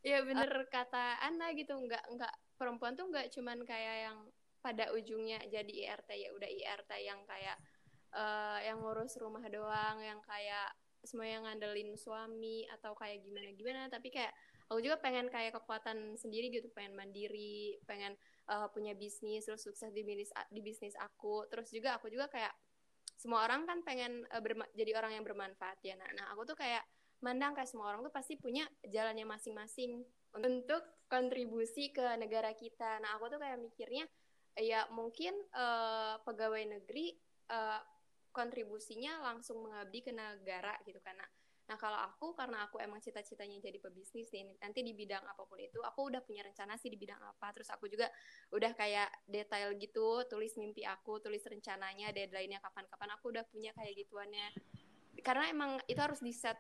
[0.03, 0.51] ya bener.
[0.51, 1.75] uh, kata Ana gitu.
[1.75, 4.19] Nggak nggak perempuan tuh nggak cuman kayak yang
[4.65, 7.55] pada ujungnya jadi IRT ya udah IRT yang kayak
[8.15, 10.71] uh, yang ngurus rumah doang yang kayak
[11.07, 14.35] semua yang ngandelin suami atau kayak gimana gimana tapi kayak
[14.67, 18.19] aku juga pengen kayak kekuatan sendiri gitu pengen mandiri pengen
[18.51, 21.47] uh, punya bisnis terus sukses di bisnis di bisnis aku.
[21.47, 22.51] Terus juga aku juga kayak
[23.15, 24.43] semua orang kan pengen uh,
[24.75, 26.85] jadi orang yang bermanfaat ya nah, nah aku tuh kayak
[27.25, 30.05] mandang kayak semua orang tuh pasti punya jalannya masing-masing
[30.37, 33.01] untuk kontribusi ke negara kita.
[33.01, 34.05] Nah, aku tuh kayak mikirnya
[34.57, 37.17] ya mungkin uh, pegawai negeri
[37.53, 37.81] uh,
[38.37, 41.25] kontribusinya langsung mengabdi ke negara gitu karena
[41.67, 45.59] Nah, kalau aku karena aku emang cita-citanya jadi pebisnis nih, nanti di bidang apa pun
[45.59, 47.51] itu aku udah punya rencana sih di bidang apa.
[47.51, 48.07] Terus aku juga
[48.55, 53.99] udah kayak detail gitu, tulis mimpi aku, tulis rencananya, deadline-nya kapan-kapan aku udah punya kayak
[53.99, 54.47] gituannya.
[55.27, 56.55] Karena emang itu harus di set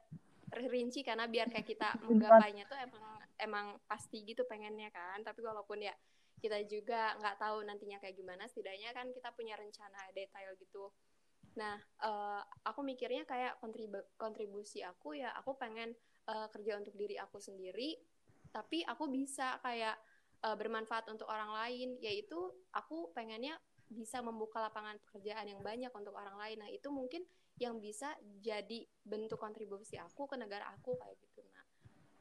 [0.54, 3.04] rinci karena biar kayak kita menggapainya tuh emang
[3.38, 5.92] emang pasti gitu pengennya kan tapi walaupun ya
[6.38, 10.94] kita juga nggak tahu nantinya kayak gimana setidaknya kan kita punya rencana detail gitu
[11.56, 15.96] nah uh, aku mikirnya kayak kontribu kontribusi aku ya aku pengen
[16.28, 17.96] uh, kerja untuk diri aku sendiri
[18.56, 19.96] tapi aku bisa kayak
[20.44, 22.00] uh, bermanfaat untuk orang lain.
[22.00, 22.36] Yaitu
[22.72, 26.58] aku pengennya bisa membuka lapangan pekerjaan yang banyak untuk orang lain.
[26.64, 27.22] Nah itu mungkin
[27.56, 28.12] yang bisa
[28.44, 31.64] jadi bentuk kontribusi aku ke negara aku kayak gitu nah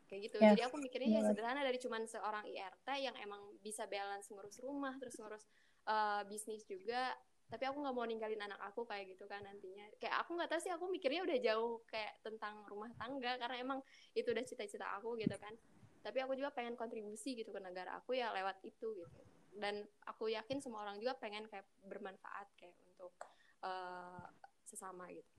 [0.08, 0.38] kayak gitu.
[0.39, 0.56] Yes.
[0.56, 4.95] jadi aku mikirnya ya sederhana dari cuman seorang IRT yang emang bisa balance ngurus rumah
[4.95, 5.43] terus ngurus
[5.91, 7.12] uh, bisnis juga
[7.46, 9.86] tapi aku nggak mau ninggalin anak aku kayak gitu kan nantinya.
[10.02, 13.80] Kayak aku nggak tahu sih aku mikirnya udah jauh kayak tentang rumah tangga karena emang
[14.18, 15.54] itu udah cita-cita aku gitu kan.
[16.02, 19.22] Tapi aku juga pengen kontribusi gitu ke negara aku ya lewat itu gitu.
[19.56, 23.14] Dan aku yakin semua orang juga pengen kayak bermanfaat kayak untuk
[23.62, 24.26] uh,
[24.66, 25.32] sesama gitu.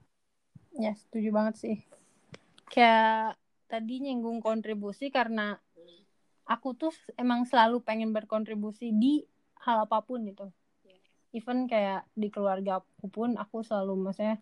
[0.79, 1.77] Ya setuju banget sih.
[2.71, 3.35] Kayak
[3.67, 5.59] tadi nyinggung kontribusi karena
[6.47, 9.27] aku tuh emang selalu pengen berkontribusi di
[9.67, 10.47] hal apa pun gitu.
[11.37, 14.41] Even kayak di keluarga aku pun aku selalu maksudnya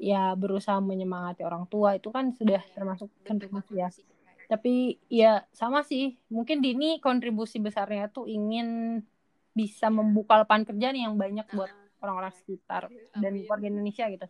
[0.00, 2.00] ya berusaha menyemangati orang tua.
[2.00, 2.74] Itu kan sudah yeah.
[2.74, 3.92] termasuk kontribusi ya.
[4.48, 6.16] tapi ya sama sih.
[6.32, 8.98] Mungkin Dini kontribusi besarnya tuh ingin
[9.52, 14.26] bisa membuka lapangan kerja nih yang banyak buat orang-orang sekitar dan warga Indonesia gitu.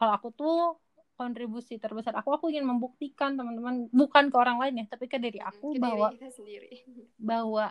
[0.00, 0.82] Kalau aku tuh
[1.22, 5.38] kontribusi terbesar aku aku ingin membuktikan teman-teman bukan ke orang lain ya tapi ke diri
[5.38, 6.10] aku ke bahwa
[6.42, 6.82] diri
[7.20, 7.70] bahwa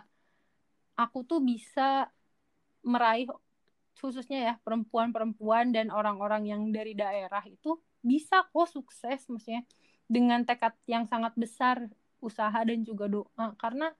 [0.96, 2.08] aku tuh bisa
[2.82, 3.30] meraih
[3.98, 9.62] khususnya ya perempuan-perempuan dan orang-orang yang dari daerah itu bisa kok sukses maksudnya
[10.10, 11.86] dengan tekad yang sangat besar
[12.18, 13.94] usaha dan juga doa karena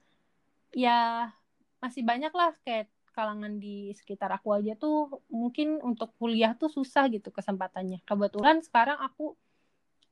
[0.75, 1.31] ya
[1.79, 7.13] masih banyak lah kayak kalangan di sekitar aku aja tuh mungkin untuk kuliah tuh susah
[7.13, 8.01] gitu kesempatannya.
[8.09, 9.37] Kebetulan sekarang aku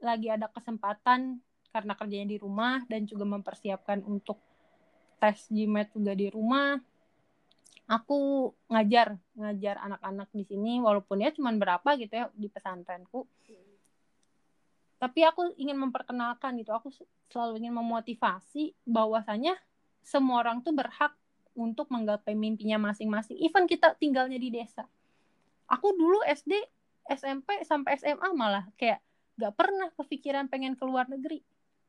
[0.04, 1.40] lagi ada kesempatan
[1.72, 4.36] karena kerjanya di rumah dan juga mempersiapkan untuk
[5.16, 6.76] tes GMAT juga di rumah.
[7.90, 13.26] Aku ngajar, ngajar anak-anak di sini walaupun ya cuman berapa gitu ya di pesantrenku.
[15.00, 16.92] Tapi aku ingin memperkenalkan gitu, aku
[17.32, 19.56] selalu ingin memotivasi bahwasanya
[20.04, 21.16] semua orang tuh berhak
[21.56, 23.40] untuk menggapai mimpinya masing-masing.
[23.40, 24.86] Even kita tinggalnya di desa.
[25.66, 26.52] Aku dulu SD,
[27.10, 29.00] SMP sampai SMA malah kayak
[29.40, 31.40] gak pernah kepikiran pengen keluar negeri.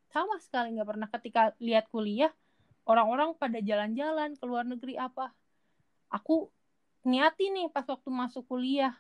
[0.08, 2.32] Sama sekali gak pernah ketika lihat kuliah
[2.88, 5.36] orang-orang pada jalan-jalan ke luar negeri apa.
[6.12, 6.52] Aku
[7.08, 8.94] niati nih pas waktu masuk kuliah.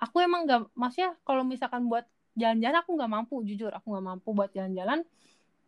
[0.00, 2.04] Aku emang nggak maksudnya kalau misalkan buat
[2.36, 5.04] jalan-jalan aku nggak mampu jujur aku nggak mampu buat jalan-jalan.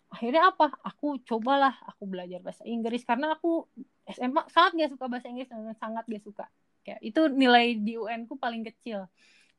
[0.09, 0.73] Akhirnya apa?
[0.89, 3.05] Aku cobalah aku belajar bahasa Inggris.
[3.05, 3.69] Karena aku
[4.09, 6.49] SMA sangat gak suka bahasa Inggris sangat gak suka.
[6.81, 9.07] Kayak itu nilai di UN ku paling kecil.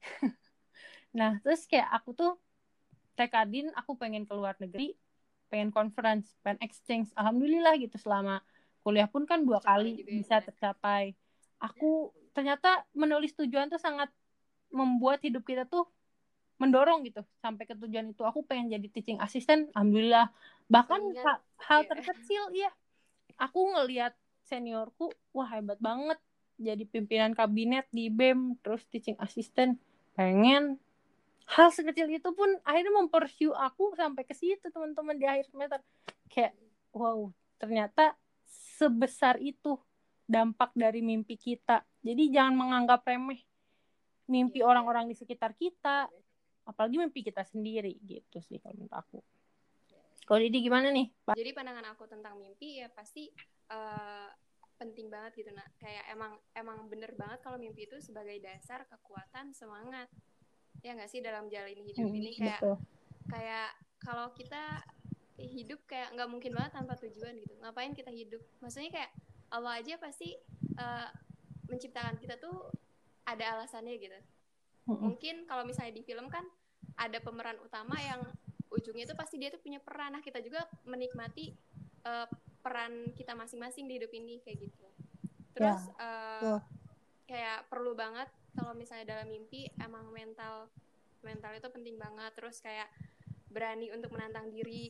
[1.10, 2.38] Nah terus kayak aku tuh
[3.18, 4.94] tekadin aku pengen keluar negeri
[5.50, 7.10] pengen conference pengen exchange.
[7.18, 8.46] Alhamdulillah gitu selama
[8.82, 11.14] kuliah pun kan dua kali ya, bisa tercapai.
[11.60, 14.08] Aku ternyata menulis tujuan tuh sangat
[14.72, 15.90] membuat hidup kita tuh
[16.60, 18.24] mendorong gitu sampai ke tujuan itu.
[18.24, 20.32] Aku pengen jadi teaching assistant alhamdulillah.
[20.68, 22.70] Bahkan hal, hal terkecil ya
[23.40, 24.14] aku ngelihat
[24.48, 26.20] seniorku wah hebat banget.
[26.60, 29.80] Jadi pimpinan kabinet di BEM terus teaching assistant.
[30.20, 30.76] Pengen
[31.48, 35.80] hal sekecil itu pun akhirnya mempersiu aku sampai ke situ teman-teman di akhir semester.
[36.28, 36.54] Kayak
[36.92, 38.16] wow ternyata
[38.80, 39.76] sebesar itu
[40.24, 41.84] dampak dari mimpi kita.
[42.00, 43.44] Jadi jangan menganggap remeh
[44.30, 44.70] mimpi iya.
[44.70, 46.06] orang-orang di sekitar kita
[46.70, 49.20] apalagi mimpi kita sendiri gitu sih kalau menurut aku.
[50.30, 51.10] Kalau Didi gimana nih?
[51.34, 53.34] Jadi pandangan aku tentang mimpi ya pasti
[53.74, 54.30] uh,
[54.78, 55.66] penting banget gitu nak.
[55.82, 60.06] Kayak emang emang bener banget kalau mimpi itu sebagai dasar kekuatan semangat.
[60.86, 62.32] Ya nggak sih dalam jalin hidup hmm, ini?
[62.38, 62.78] Kayak betul.
[63.34, 63.70] kayak
[64.06, 64.86] kalau kita
[65.40, 67.56] hidup kayak nggak mungkin banget tanpa tujuan gitu.
[67.64, 68.44] Ngapain kita hidup?
[68.60, 69.12] Maksudnya kayak
[69.50, 70.36] Allah aja pasti
[70.78, 71.10] uh,
[71.70, 72.70] menciptakan kita tuh
[73.24, 74.20] ada alasannya gitu.
[74.90, 76.42] Mungkin kalau misalnya di film kan
[76.98, 78.26] ada pemeran utama yang
[78.74, 80.18] ujungnya itu pasti dia tuh punya peran.
[80.18, 81.54] Nah kita juga menikmati
[82.10, 82.26] uh,
[82.66, 84.86] peran kita masing-masing di hidup ini kayak gitu.
[85.54, 86.02] Terus yeah.
[86.02, 86.62] Uh, yeah.
[87.30, 90.74] kayak perlu banget kalau misalnya dalam mimpi emang mental
[91.22, 92.32] mental itu penting banget.
[92.34, 92.90] Terus kayak
[93.50, 94.90] berani untuk menantang diri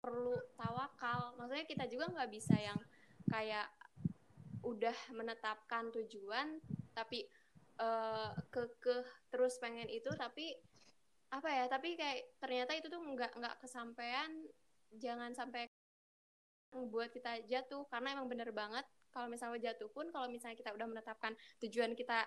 [0.00, 1.36] perlu tawakal.
[1.36, 2.78] Maksudnya kita juga nggak bisa yang
[3.28, 3.68] kayak
[4.60, 6.60] udah menetapkan tujuan
[6.92, 7.24] tapi
[7.80, 10.52] uh, kekeh terus pengen itu tapi
[11.32, 14.30] apa ya tapi kayak ternyata itu tuh nggak nggak kesampaian.
[14.90, 15.70] Jangan sampai
[16.70, 18.82] buat kita jatuh karena emang bener banget.
[19.10, 22.26] Kalau misalnya jatuh pun kalau misalnya kita udah menetapkan tujuan kita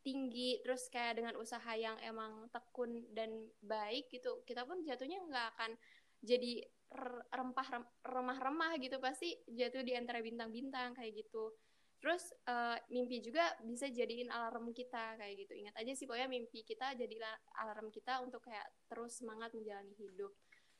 [0.00, 3.28] tinggi terus kayak dengan usaha yang emang tekun dan
[3.60, 5.70] baik gitu kita pun jatuhnya nggak akan
[6.24, 6.64] jadi
[7.30, 11.54] rempah remah-remah gitu pasti jatuh di antara bintang-bintang kayak gitu
[12.00, 15.52] Terus uh, mimpi juga bisa jadiin alarm kita kayak gitu.
[15.52, 17.14] Ingat aja sih pokoknya mimpi kita jadi
[17.60, 20.32] alarm kita untuk kayak terus semangat menjalani hidup.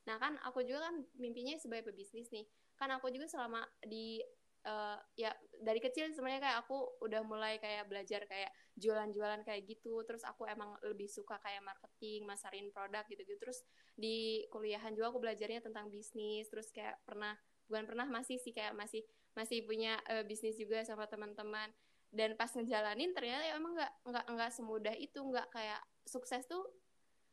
[0.08, 2.48] Nah kan aku juga kan mimpinya sebagai pebisnis nih.
[2.80, 4.24] Kan aku juga selama di
[4.64, 5.28] uh, ya
[5.60, 10.00] dari kecil sebenarnya kayak aku udah mulai kayak belajar kayak jualan-jualan kayak gitu.
[10.08, 13.36] Terus aku emang lebih suka kayak marketing, masarin produk gitu-gitu.
[13.36, 13.62] Terus
[13.94, 16.48] di kuliahan juga aku belajarnya tentang bisnis.
[16.48, 17.36] Terus kayak pernah
[17.70, 19.06] bukan pernah masih sih kayak masih
[19.38, 21.70] masih punya uh, bisnis juga sama teman-teman
[22.10, 26.66] dan pas ngejalanin ternyata ya emang nggak nggak nggak semudah itu nggak kayak sukses tuh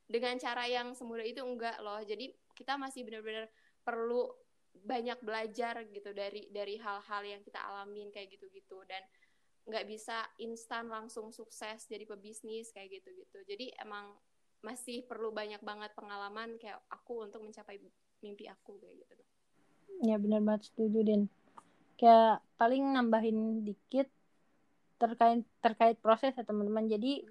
[0.06, 3.50] dengan cara yang semudah itu enggak loh jadi kita masih benar-benar
[3.82, 4.30] perlu
[4.84, 8.82] banyak belajar gitu dari dari hal-hal yang kita alamin kayak gitu-gitu.
[8.86, 9.02] Dan
[9.68, 13.38] nggak bisa instan langsung sukses jadi pebisnis kayak gitu-gitu.
[13.44, 14.16] Jadi emang
[14.64, 17.78] masih perlu banyak banget pengalaman kayak aku untuk mencapai
[18.24, 19.14] mimpi aku kayak gitu.
[20.04, 21.24] Ya benar banget setuju Den
[21.98, 24.08] kayak paling nambahin dikit
[25.02, 26.90] terkait terkait proses ya teman-teman.
[26.90, 27.26] Jadi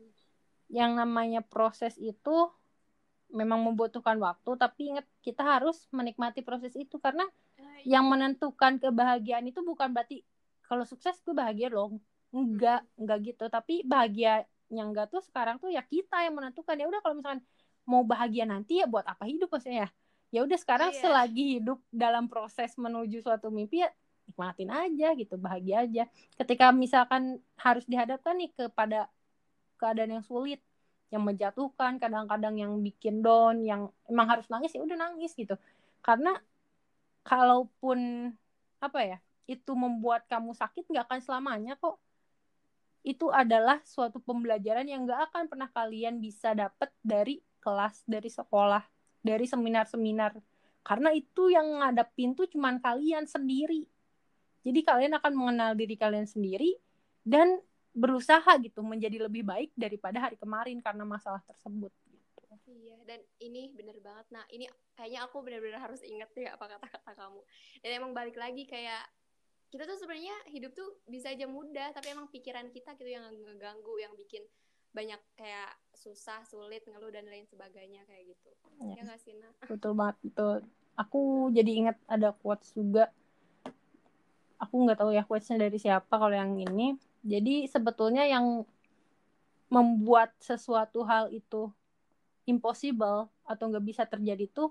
[0.70, 2.50] yang namanya proses itu
[3.32, 6.98] memang membutuhkan waktu tapi ingat kita harus menikmati proses itu.
[6.98, 7.26] Karena
[7.86, 10.22] yang menentukan kebahagiaan itu bukan berarti
[10.66, 11.98] kalau sukses gue bahagia loh.
[12.34, 13.44] Enggak enggak gitu.
[13.46, 16.74] Tapi bahagia yang enggak tuh sekarang tuh ya kita yang menentukan.
[16.74, 17.42] Ya udah kalau misalkan
[17.86, 19.90] mau bahagia nanti ya buat apa hidup maksudnya ya?
[20.34, 21.00] Ya udah sekarang yeah.
[21.00, 23.90] selagi hidup dalam proses menuju suatu mimpi ya
[24.26, 26.04] nikmatin aja gitu bahagia aja.
[26.34, 29.06] Ketika misalkan harus dihadapkan nih kepada
[29.78, 30.58] keadaan yang sulit
[31.14, 35.54] yang menjatuhkan kadang-kadang yang bikin down yang emang harus nangis ya udah nangis gitu.
[36.02, 36.34] Karena
[37.22, 38.30] kalaupun
[38.82, 41.98] apa ya itu membuat kamu sakit nggak akan selamanya kok.
[43.06, 48.82] Itu adalah suatu pembelajaran yang nggak akan pernah kalian bisa dapat dari kelas dari sekolah
[49.22, 50.38] dari seminar-seminar.
[50.86, 53.86] Karena itu yang ngadapin tuh cuman kalian sendiri.
[54.66, 56.74] Jadi kalian akan mengenal diri kalian sendiri
[57.22, 57.58] dan
[57.96, 61.88] berusaha gitu menjadi lebih baik daripada hari kemarin karena masalah tersebut.
[62.12, 62.54] Gitu.
[62.68, 64.28] Iya, dan ini bener banget.
[64.36, 67.40] Nah, ini kayaknya aku benar-benar harus inget deh apa kata-kata kamu.
[67.80, 69.08] Dan emang balik lagi kayak
[69.72, 73.96] kita tuh sebenarnya hidup tuh bisa aja mudah, tapi emang pikiran kita gitu yang ngeganggu,
[73.96, 74.44] yang bikin
[74.92, 78.50] banyak kayak susah, sulit, ngeluh dan lain sebagainya kayak gitu.
[78.92, 79.52] Ya, ya gak sih, Nah?
[79.64, 80.56] Betul banget, betul.
[80.96, 83.08] Aku jadi ingat ada quotes juga
[84.56, 88.62] aku nggak tahu ya quotes dari siapa kalau yang ini jadi sebetulnya yang
[89.66, 91.68] membuat sesuatu hal itu
[92.46, 94.70] impossible atau nggak bisa terjadi tuh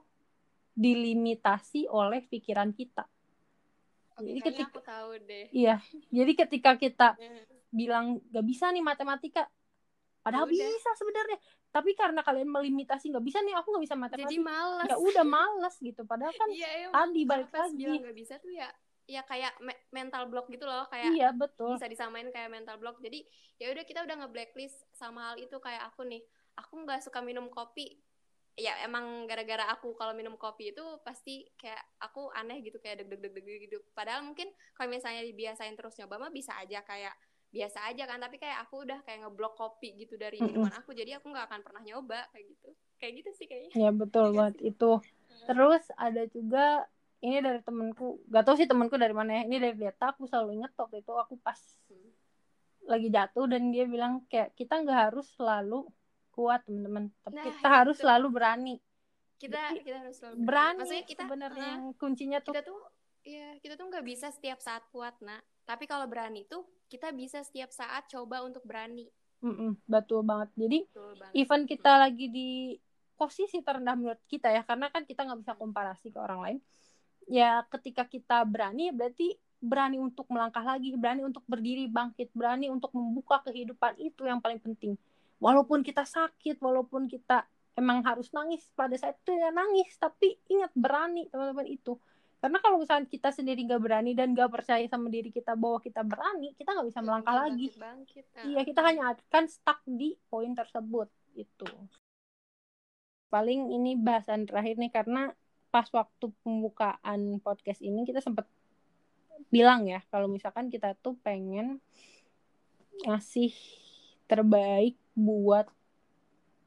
[0.74, 3.04] dilimitasi oleh pikiran kita.
[4.16, 5.46] Oke, Jadi kayaknya ketika- aku tahu deh.
[5.52, 5.76] Iya,
[6.10, 7.44] jadi ketika kita Eh,
[7.76, 9.52] bilang nggak bisa nih matematika,
[10.22, 10.68] padahal Ya udah.
[10.72, 11.38] bisa sebenarnya.
[11.70, 14.40] Tapi karena kalian melimitasi nggak bisa nih, aku nggak bisa Jadi matematika.
[14.42, 14.88] malas.
[14.88, 16.02] Ya udah males gitu.
[16.08, 16.94] Padahal kan Iya, emang.
[16.96, 17.76] tadi balik lagi.
[17.78, 18.72] bilang nggak bisa tuh ya
[19.06, 21.74] ya kayak me- mental block gitu loh kayak Iya betul.
[21.76, 22.98] bisa disamain kayak mental block.
[23.02, 23.26] Jadi
[23.62, 26.22] ya udah kita udah nge-blacklist sama hal itu kayak aku nih.
[26.62, 28.00] Aku nggak suka minum kopi.
[28.56, 33.12] Ya emang gara-gara aku kalau minum kopi itu pasti kayak aku aneh gitu kayak deg
[33.12, 33.78] deg deg deg gitu.
[33.92, 37.12] Padahal mungkin kalau misalnya dibiasain terus nyoba mah bisa aja kayak
[37.52, 38.18] biasa aja kan.
[38.24, 41.62] Tapi kayak aku udah kayak ngeblok kopi gitu dari minuman aku jadi aku nggak akan
[41.68, 42.70] pernah nyoba kayak gitu.
[42.96, 43.76] Kayak gitu sih kayaknya.
[43.76, 44.86] Ya betul Iya banget itu.
[45.46, 46.88] Terus ada juga
[47.26, 49.50] ini dari temenku, gak tau sih temenku dari mana ya.
[49.50, 51.58] Ini dari Deta, aku selalu inget waktu itu aku pas
[51.90, 52.12] Hmm.
[52.86, 55.90] lagi jatuh dan dia bilang kayak kita nggak harus selalu
[56.30, 58.04] kuat teman-teman, tapi Nah, kita harus itu.
[58.06, 58.76] selalu berani.
[59.36, 62.80] kita Jadi, kita harus selalu Berani maksudnya kita sebenarnya uh, kuncinya tuh kita tuh
[63.26, 67.42] ya kita tuh nggak bisa setiap saat kuat nak tapi kalau berani tuh kita bisa
[67.44, 69.10] setiap saat coba untuk berani
[69.44, 70.50] Mm-mm, betul banget.
[70.56, 72.50] Jadi betul banget even kita lagi di
[73.16, 76.60] posisi terendah menurut kita ya, karena kan kita nggak bisa komparasi ke orang lain.
[77.26, 82.94] Ya ketika kita berani, berarti berani untuk melangkah lagi, berani untuk berdiri bangkit, berani untuk
[82.94, 84.94] membuka kehidupan itu yang paling penting.
[85.42, 87.44] Walaupun kita sakit, walaupun kita
[87.76, 92.00] emang harus nangis pada saat itu ya nangis, tapi ingat berani teman-teman itu.
[92.40, 96.06] Karena kalau misalnya kita sendiri nggak berani dan nggak percaya sama diri kita bahwa kita
[96.06, 97.74] berani, kita nggak bisa melangkah lagi.
[97.74, 101.68] bangkit, Iya, kita hanya akan stuck di poin tersebut itu.
[103.34, 105.34] Paling ini bahasan terakhir nih karena
[105.76, 108.48] pas waktu pembukaan podcast ini kita sempat
[109.52, 111.84] bilang ya kalau misalkan kita tuh pengen
[113.04, 113.52] ngasih
[114.24, 115.68] terbaik buat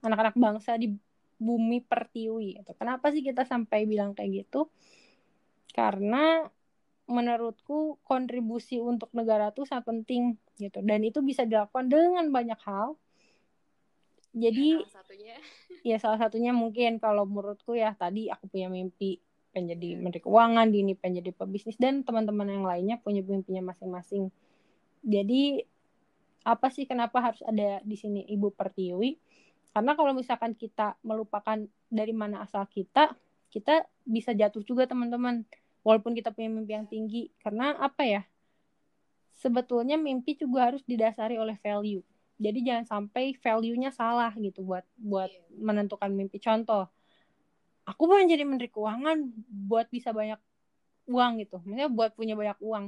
[0.05, 0.93] anak-anak bangsa di
[1.41, 2.77] bumi pertiwi gitu.
[2.77, 4.69] Kenapa sih kita sampai bilang kayak gitu?
[5.73, 6.45] Karena
[7.09, 13.01] menurutku kontribusi untuk negara tuh sangat penting gitu dan itu bisa dilakukan dengan banyak hal.
[14.37, 15.37] Jadi salah satunya
[15.83, 20.69] ya salah satunya mungkin kalau menurutku ya tadi aku punya mimpi pengen jadi menteri keuangan,
[20.69, 24.29] Dini pengen jadi pebisnis dan teman-teman yang lainnya punya mimpinya masing-masing.
[25.01, 25.65] Jadi
[26.45, 29.17] apa sih kenapa harus ada di sini Ibu Pertiwi?
[29.73, 33.17] Karena kalau misalkan kita melupakan dari mana asal kita,
[33.53, 35.45] kita bisa jatuh juga teman-teman.
[35.85, 38.23] Walaupun kita punya mimpi yang tinggi, karena apa ya?
[39.39, 42.03] Sebetulnya mimpi juga harus didasari oleh value.
[42.39, 45.43] Jadi jangan sampai value-nya salah gitu buat buat Iya.
[45.59, 46.39] menentukan mimpi.
[46.39, 46.87] Contoh,
[47.83, 49.27] aku pengen jadi menteri keuangan
[49.69, 50.39] buat bisa banyak
[51.11, 51.59] uang gitu.
[51.67, 52.85] Maksudnya buat punya banyak uang.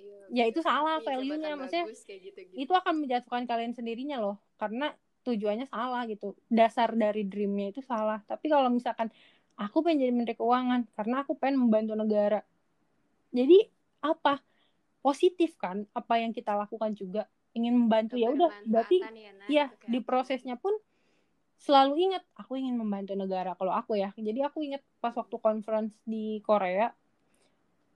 [0.00, 2.56] Iya, Ya, itu salah punya value-nya, maksudnya bagus, kayak gitu-gitu.
[2.66, 4.36] Itu akan menjatuhkan kalian sendirinya loh.
[4.58, 4.90] Karena
[5.22, 6.34] tujuannya salah gitu.
[6.50, 8.24] Dasar dari dreamnya itu salah.
[8.26, 9.12] Tapi kalau misalkan
[9.54, 12.40] aku pengen jadi menteri keuangan karena aku pengen membantu negara.
[13.30, 13.58] Jadi
[14.02, 14.42] apa?
[15.00, 17.24] Positif kan apa yang kita lakukan juga
[17.56, 20.72] ingin membantu ya udah berarti ya, Nak, ya di prosesnya pun
[21.60, 24.14] selalu ingat aku ingin membantu negara kalau aku ya.
[24.16, 26.88] Jadi aku ingat pas waktu conference di Korea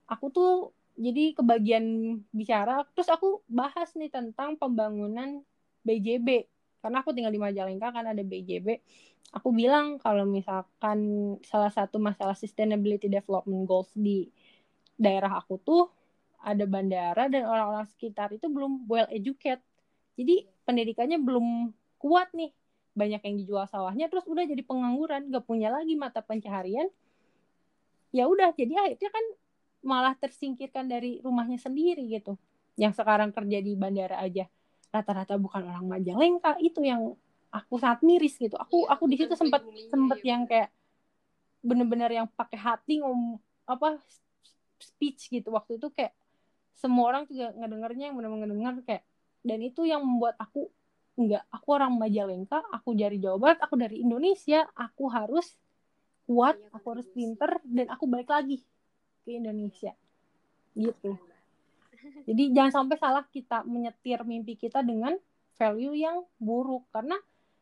[0.05, 0.51] aku tuh
[0.95, 5.43] jadi kebagian bicara terus aku bahas nih tentang pembangunan
[5.83, 6.47] BJB
[6.79, 8.79] karena aku tinggal di Majalengka kan ada BJB
[9.35, 10.99] aku bilang kalau misalkan
[11.43, 14.29] salah satu masalah sustainability development goals di
[14.95, 15.91] daerah aku tuh
[16.45, 19.57] ada bandara dan orang-orang sekitar itu belum well educated
[20.15, 22.51] jadi pendidikannya belum kuat nih.
[22.95, 25.27] Banyak yang dijual sawahnya terus udah jadi pengangguran.
[25.27, 26.87] Gak punya lagi mata pencaharian.
[28.15, 29.25] Ya udah jadi akhirnya kan
[29.85, 32.39] malah tersingkirkan dari rumahnya sendiri gitu.
[32.79, 34.47] Yang sekarang kerja di bandara aja.
[34.95, 37.11] Rata-rata bukan orang Majalengka itu yang
[37.51, 38.55] aku sangat miris gitu.
[38.55, 40.71] Aku Iya, aku di situ sempat sempet iya yang kayak
[41.59, 43.35] bener-bener yang pakai hati ngom
[43.67, 43.99] apa
[44.79, 45.51] speech gitu.
[45.51, 46.15] Waktu itu kayak
[46.75, 49.03] semua orang juga ngedengernya yang bener-bener ngedenger kayak
[49.45, 50.67] dan itu yang membuat aku
[51.15, 55.55] enggak aku orang Majalengka aku dari Jawa Barat aku dari Indonesia aku harus
[56.25, 58.65] kuat Punya aku harus pinter dan aku balik lagi
[59.23, 59.93] ke Indonesia.
[60.73, 61.15] Gitu.
[61.15, 62.23] Banget.
[62.29, 65.15] jadi jangan sampai salah kita menyetir mimpi kita dengan
[65.55, 67.15] value yang buruk karena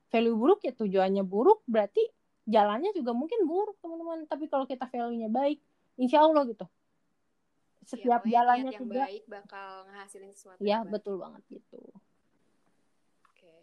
[0.09, 2.01] value buruk ya tujuannya buruk berarti
[2.49, 4.25] jalannya juga mungkin buruk teman-teman.
[4.25, 5.59] Tapi kalau kita value-nya baik
[5.99, 6.65] insya Allah gitu
[7.85, 10.91] setiap ya, jalannya yang juga baik bakal ngehasilin sesuatu ya baik.
[10.99, 11.81] betul banget gitu
[13.29, 13.53] Oke.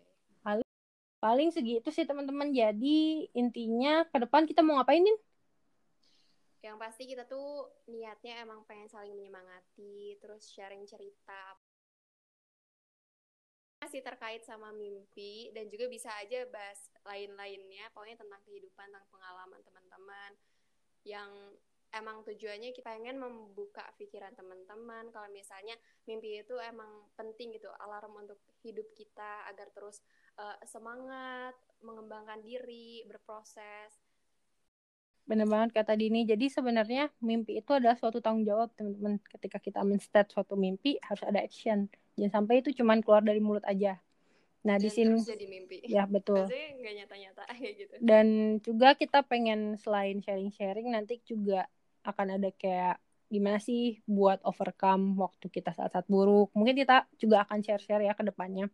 [1.20, 3.00] paling segitu sih teman-teman jadi
[3.36, 5.18] intinya ke depan kita mau ngapain nih
[6.60, 11.56] Yang pasti kita tuh niatnya emang pengen saling menyemangati, terus sharing cerita
[13.80, 19.56] masih terkait sama mimpi dan juga bisa aja bahas lain-lainnya pokoknya tentang kehidupan tentang pengalaman
[19.64, 20.30] teman-teman
[21.08, 21.32] yang
[21.90, 25.74] emang tujuannya kita pengen membuka pikiran teman-teman kalau misalnya
[26.06, 26.88] mimpi itu emang
[27.18, 30.02] penting gitu alarm untuk hidup kita agar terus
[30.38, 33.90] uh, semangat mengembangkan diri berproses
[35.26, 39.80] benar banget kata Dini jadi sebenarnya mimpi itu adalah suatu tanggung jawab teman-teman ketika kita
[39.86, 41.86] men-start suatu mimpi harus ada action
[42.18, 43.98] jangan sampai itu cuman keluar dari mulut aja
[44.60, 45.80] Nah dan di sini jadi mimpi.
[45.88, 46.44] Ya betul.
[46.44, 47.94] nyata-nyata kayak gitu.
[48.00, 48.26] Dan
[48.60, 51.64] juga kita pengen selain sharing-sharing nanti juga
[52.04, 56.50] akan ada kayak gimana sih buat overcome waktu kita saat-saat buruk.
[56.52, 58.66] Mungkin kita juga akan share-share ya ke depannya.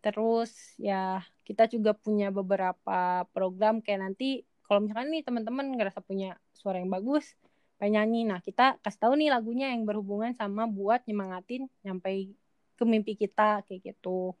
[0.00, 6.38] Terus ya kita juga punya beberapa program kayak nanti kalau misalkan nih teman-teman ngerasa punya
[6.54, 7.34] suara yang bagus,
[7.82, 8.22] pengen nyanyi.
[8.22, 12.38] Nah, kita kasih tahu nih lagunya yang berhubungan sama buat nyemangatin nyampe
[12.78, 14.38] ke mimpi kita kayak gitu.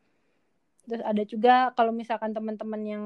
[0.86, 3.04] Terus ada juga kalau misalkan teman-teman yang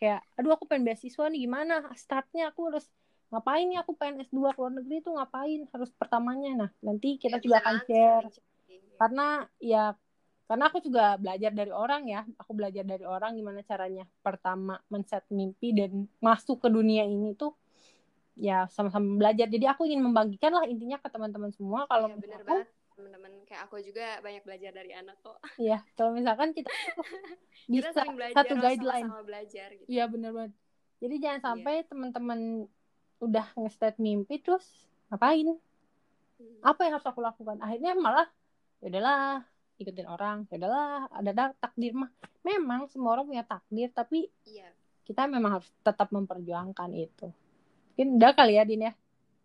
[0.00, 2.90] kayak aduh aku pengen beasiswa nih gimana startnya aku harus
[3.32, 5.60] ngapain nih aku pengen S2 ke luar negeri tuh ngapain?
[5.72, 6.50] Harus pertamanya.
[6.52, 8.26] Nah nanti kita ya, juga akan share.
[9.00, 9.96] karena ya
[10.46, 12.28] karena aku juga belajar dari orang ya.
[12.36, 17.56] Aku belajar dari orang gimana caranya pertama men-set mimpi dan masuk ke dunia ini tuh
[18.36, 19.48] ya sama-sama belajar.
[19.48, 21.88] Jadi aku ingin membagikan lah intinya ke teman-teman semua.
[21.88, 22.68] Kalau ya, bener aku, banget.
[22.92, 25.40] Teman-teman kayak aku juga banyak belajar dari anak kok.
[25.56, 26.68] Iya kalau misalkan kita
[27.72, 29.08] bisa kita belajar, satu guideline.
[29.08, 29.88] sama, -sama belajar gitu.
[29.88, 30.52] iya bener banget.
[31.02, 31.46] Jadi jangan iya.
[31.48, 31.86] sampai yeah.
[31.88, 32.40] teman-teman
[33.22, 34.66] udah nge mimpi terus
[35.08, 35.54] ngapain?
[36.42, 36.58] Hmm.
[36.66, 37.62] apa yang harus aku lakukan?
[37.62, 38.26] Akhirnya malah
[38.82, 39.46] ya udahlah
[39.78, 42.10] ikutin orang ya udahlah ada takdir mah.
[42.42, 44.66] Memang semua orang punya takdir tapi iya.
[45.06, 47.30] kita memang harus tetap memperjuangkan itu.
[47.94, 48.92] Mungkin udah kali ya Din ya?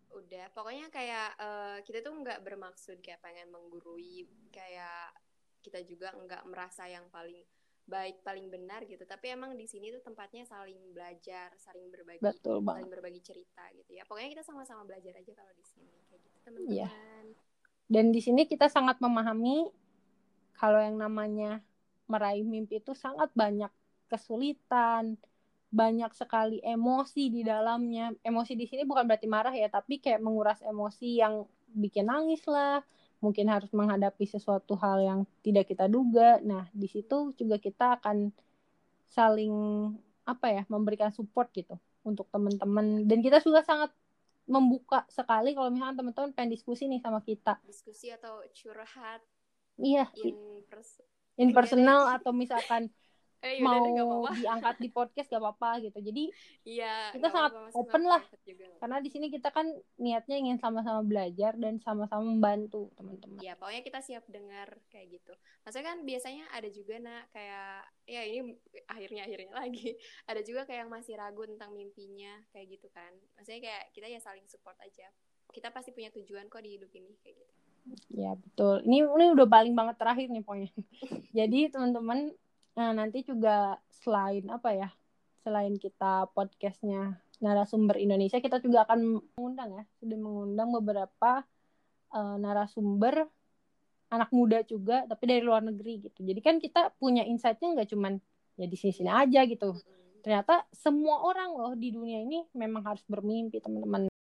[0.09, 0.49] Udah.
[0.57, 5.13] Pokoknya kayak uh, kita tuh nggak bermaksud kayak pengen menggurui kayak
[5.61, 7.43] kita juga nggak merasa yang paling
[7.87, 9.07] baik paling benar gitu.
[9.07, 12.83] Tapi emang di sini tuh tempatnya saling belajar saling berbagi Betul, bang.
[12.83, 14.03] saling berbagi cerita gitu ya.
[14.03, 15.91] Pokoknya kita sama-sama belajar aja kalau di sini.
[16.11, 16.71] Kayak gitu teman-teman.
[16.75, 16.91] Iya.
[17.87, 19.71] dan di sini kita sangat memahami
[20.59, 21.63] kalau yang namanya
[22.11, 23.71] meraih mimpi itu sangat banyak
[24.11, 25.15] kesulitan
[25.67, 28.15] banyak sekali emosi di dalamnya.
[28.23, 31.43] Emosi di sini bukan berarti marah ya tapi kayak menguras emosi yang
[31.75, 32.83] bikin nangis lah
[33.17, 36.37] mungkin harus menghadapi sesuatu hal yang tidak kita duga.
[36.43, 38.29] Nah, di situ juga kita akan
[39.09, 39.53] saling
[40.27, 43.91] apa ya, memberikan support gitu untuk teman-teman dan kita juga sangat
[44.47, 47.59] membuka sekali kalau misalnya teman-teman pengen diskusi nih sama kita.
[47.67, 49.19] Diskusi atau curhat.
[49.75, 50.07] Iya.
[50.23, 51.03] In, pers
[51.37, 52.89] in personal atau misalkan
[53.45, 55.99] eh, mau deh, diangkat di podcast gak apa-apa gitu.
[56.01, 56.23] Jadi
[56.65, 58.23] iya kita sangat apa open lah.
[58.43, 58.65] juga.
[58.81, 59.67] karena di sini kita kan
[60.01, 63.37] niatnya ingin sama-sama belajar dan sama-sama membantu teman-teman.
[63.41, 65.33] Ya pokoknya kita siap dengar kayak gitu.
[65.61, 68.39] Maksudnya kan biasanya ada juga nak kayak ya ini
[68.89, 69.89] akhirnya akhirnya lagi.
[70.29, 73.11] Ada juga kayak yang masih ragu tentang mimpinya kayak gitu kan.
[73.35, 75.11] Maksudnya kayak kita ya saling support aja.
[75.51, 77.53] Kita pasti punya tujuan kok di hidup ini kayak gitu.
[78.11, 78.83] Ya betul.
[78.83, 80.71] Ini ini udah paling banget terakhir nih pokoknya.
[81.37, 82.31] Jadi teman-teman
[82.77, 84.89] Nah, nanti juga selain apa ya?
[85.41, 91.41] Selain kita podcastnya narasumber Indonesia, kita juga akan mengundang ya, sudah mengundang beberapa
[92.13, 93.25] uh, narasumber
[94.13, 96.21] anak muda juga, tapi dari luar negeri gitu.
[96.21, 98.21] Jadi kan kita punya insightnya nggak cuman
[98.57, 99.73] ya di sini-sini aja gitu.
[100.21, 104.05] Ternyata semua orang loh di dunia ini memang harus bermimpi, teman-teman.
[104.05, 104.16] Teman-teman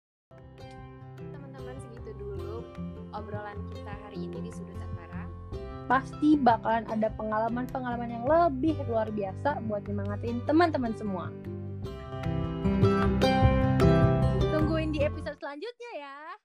[5.87, 11.27] pasti bakalan ada pengalaman-pengalaman yang lebih luar biasa buat nyemangatin teman-teman semua.
[14.39, 16.42] Tungguin di episode selanjutnya ya.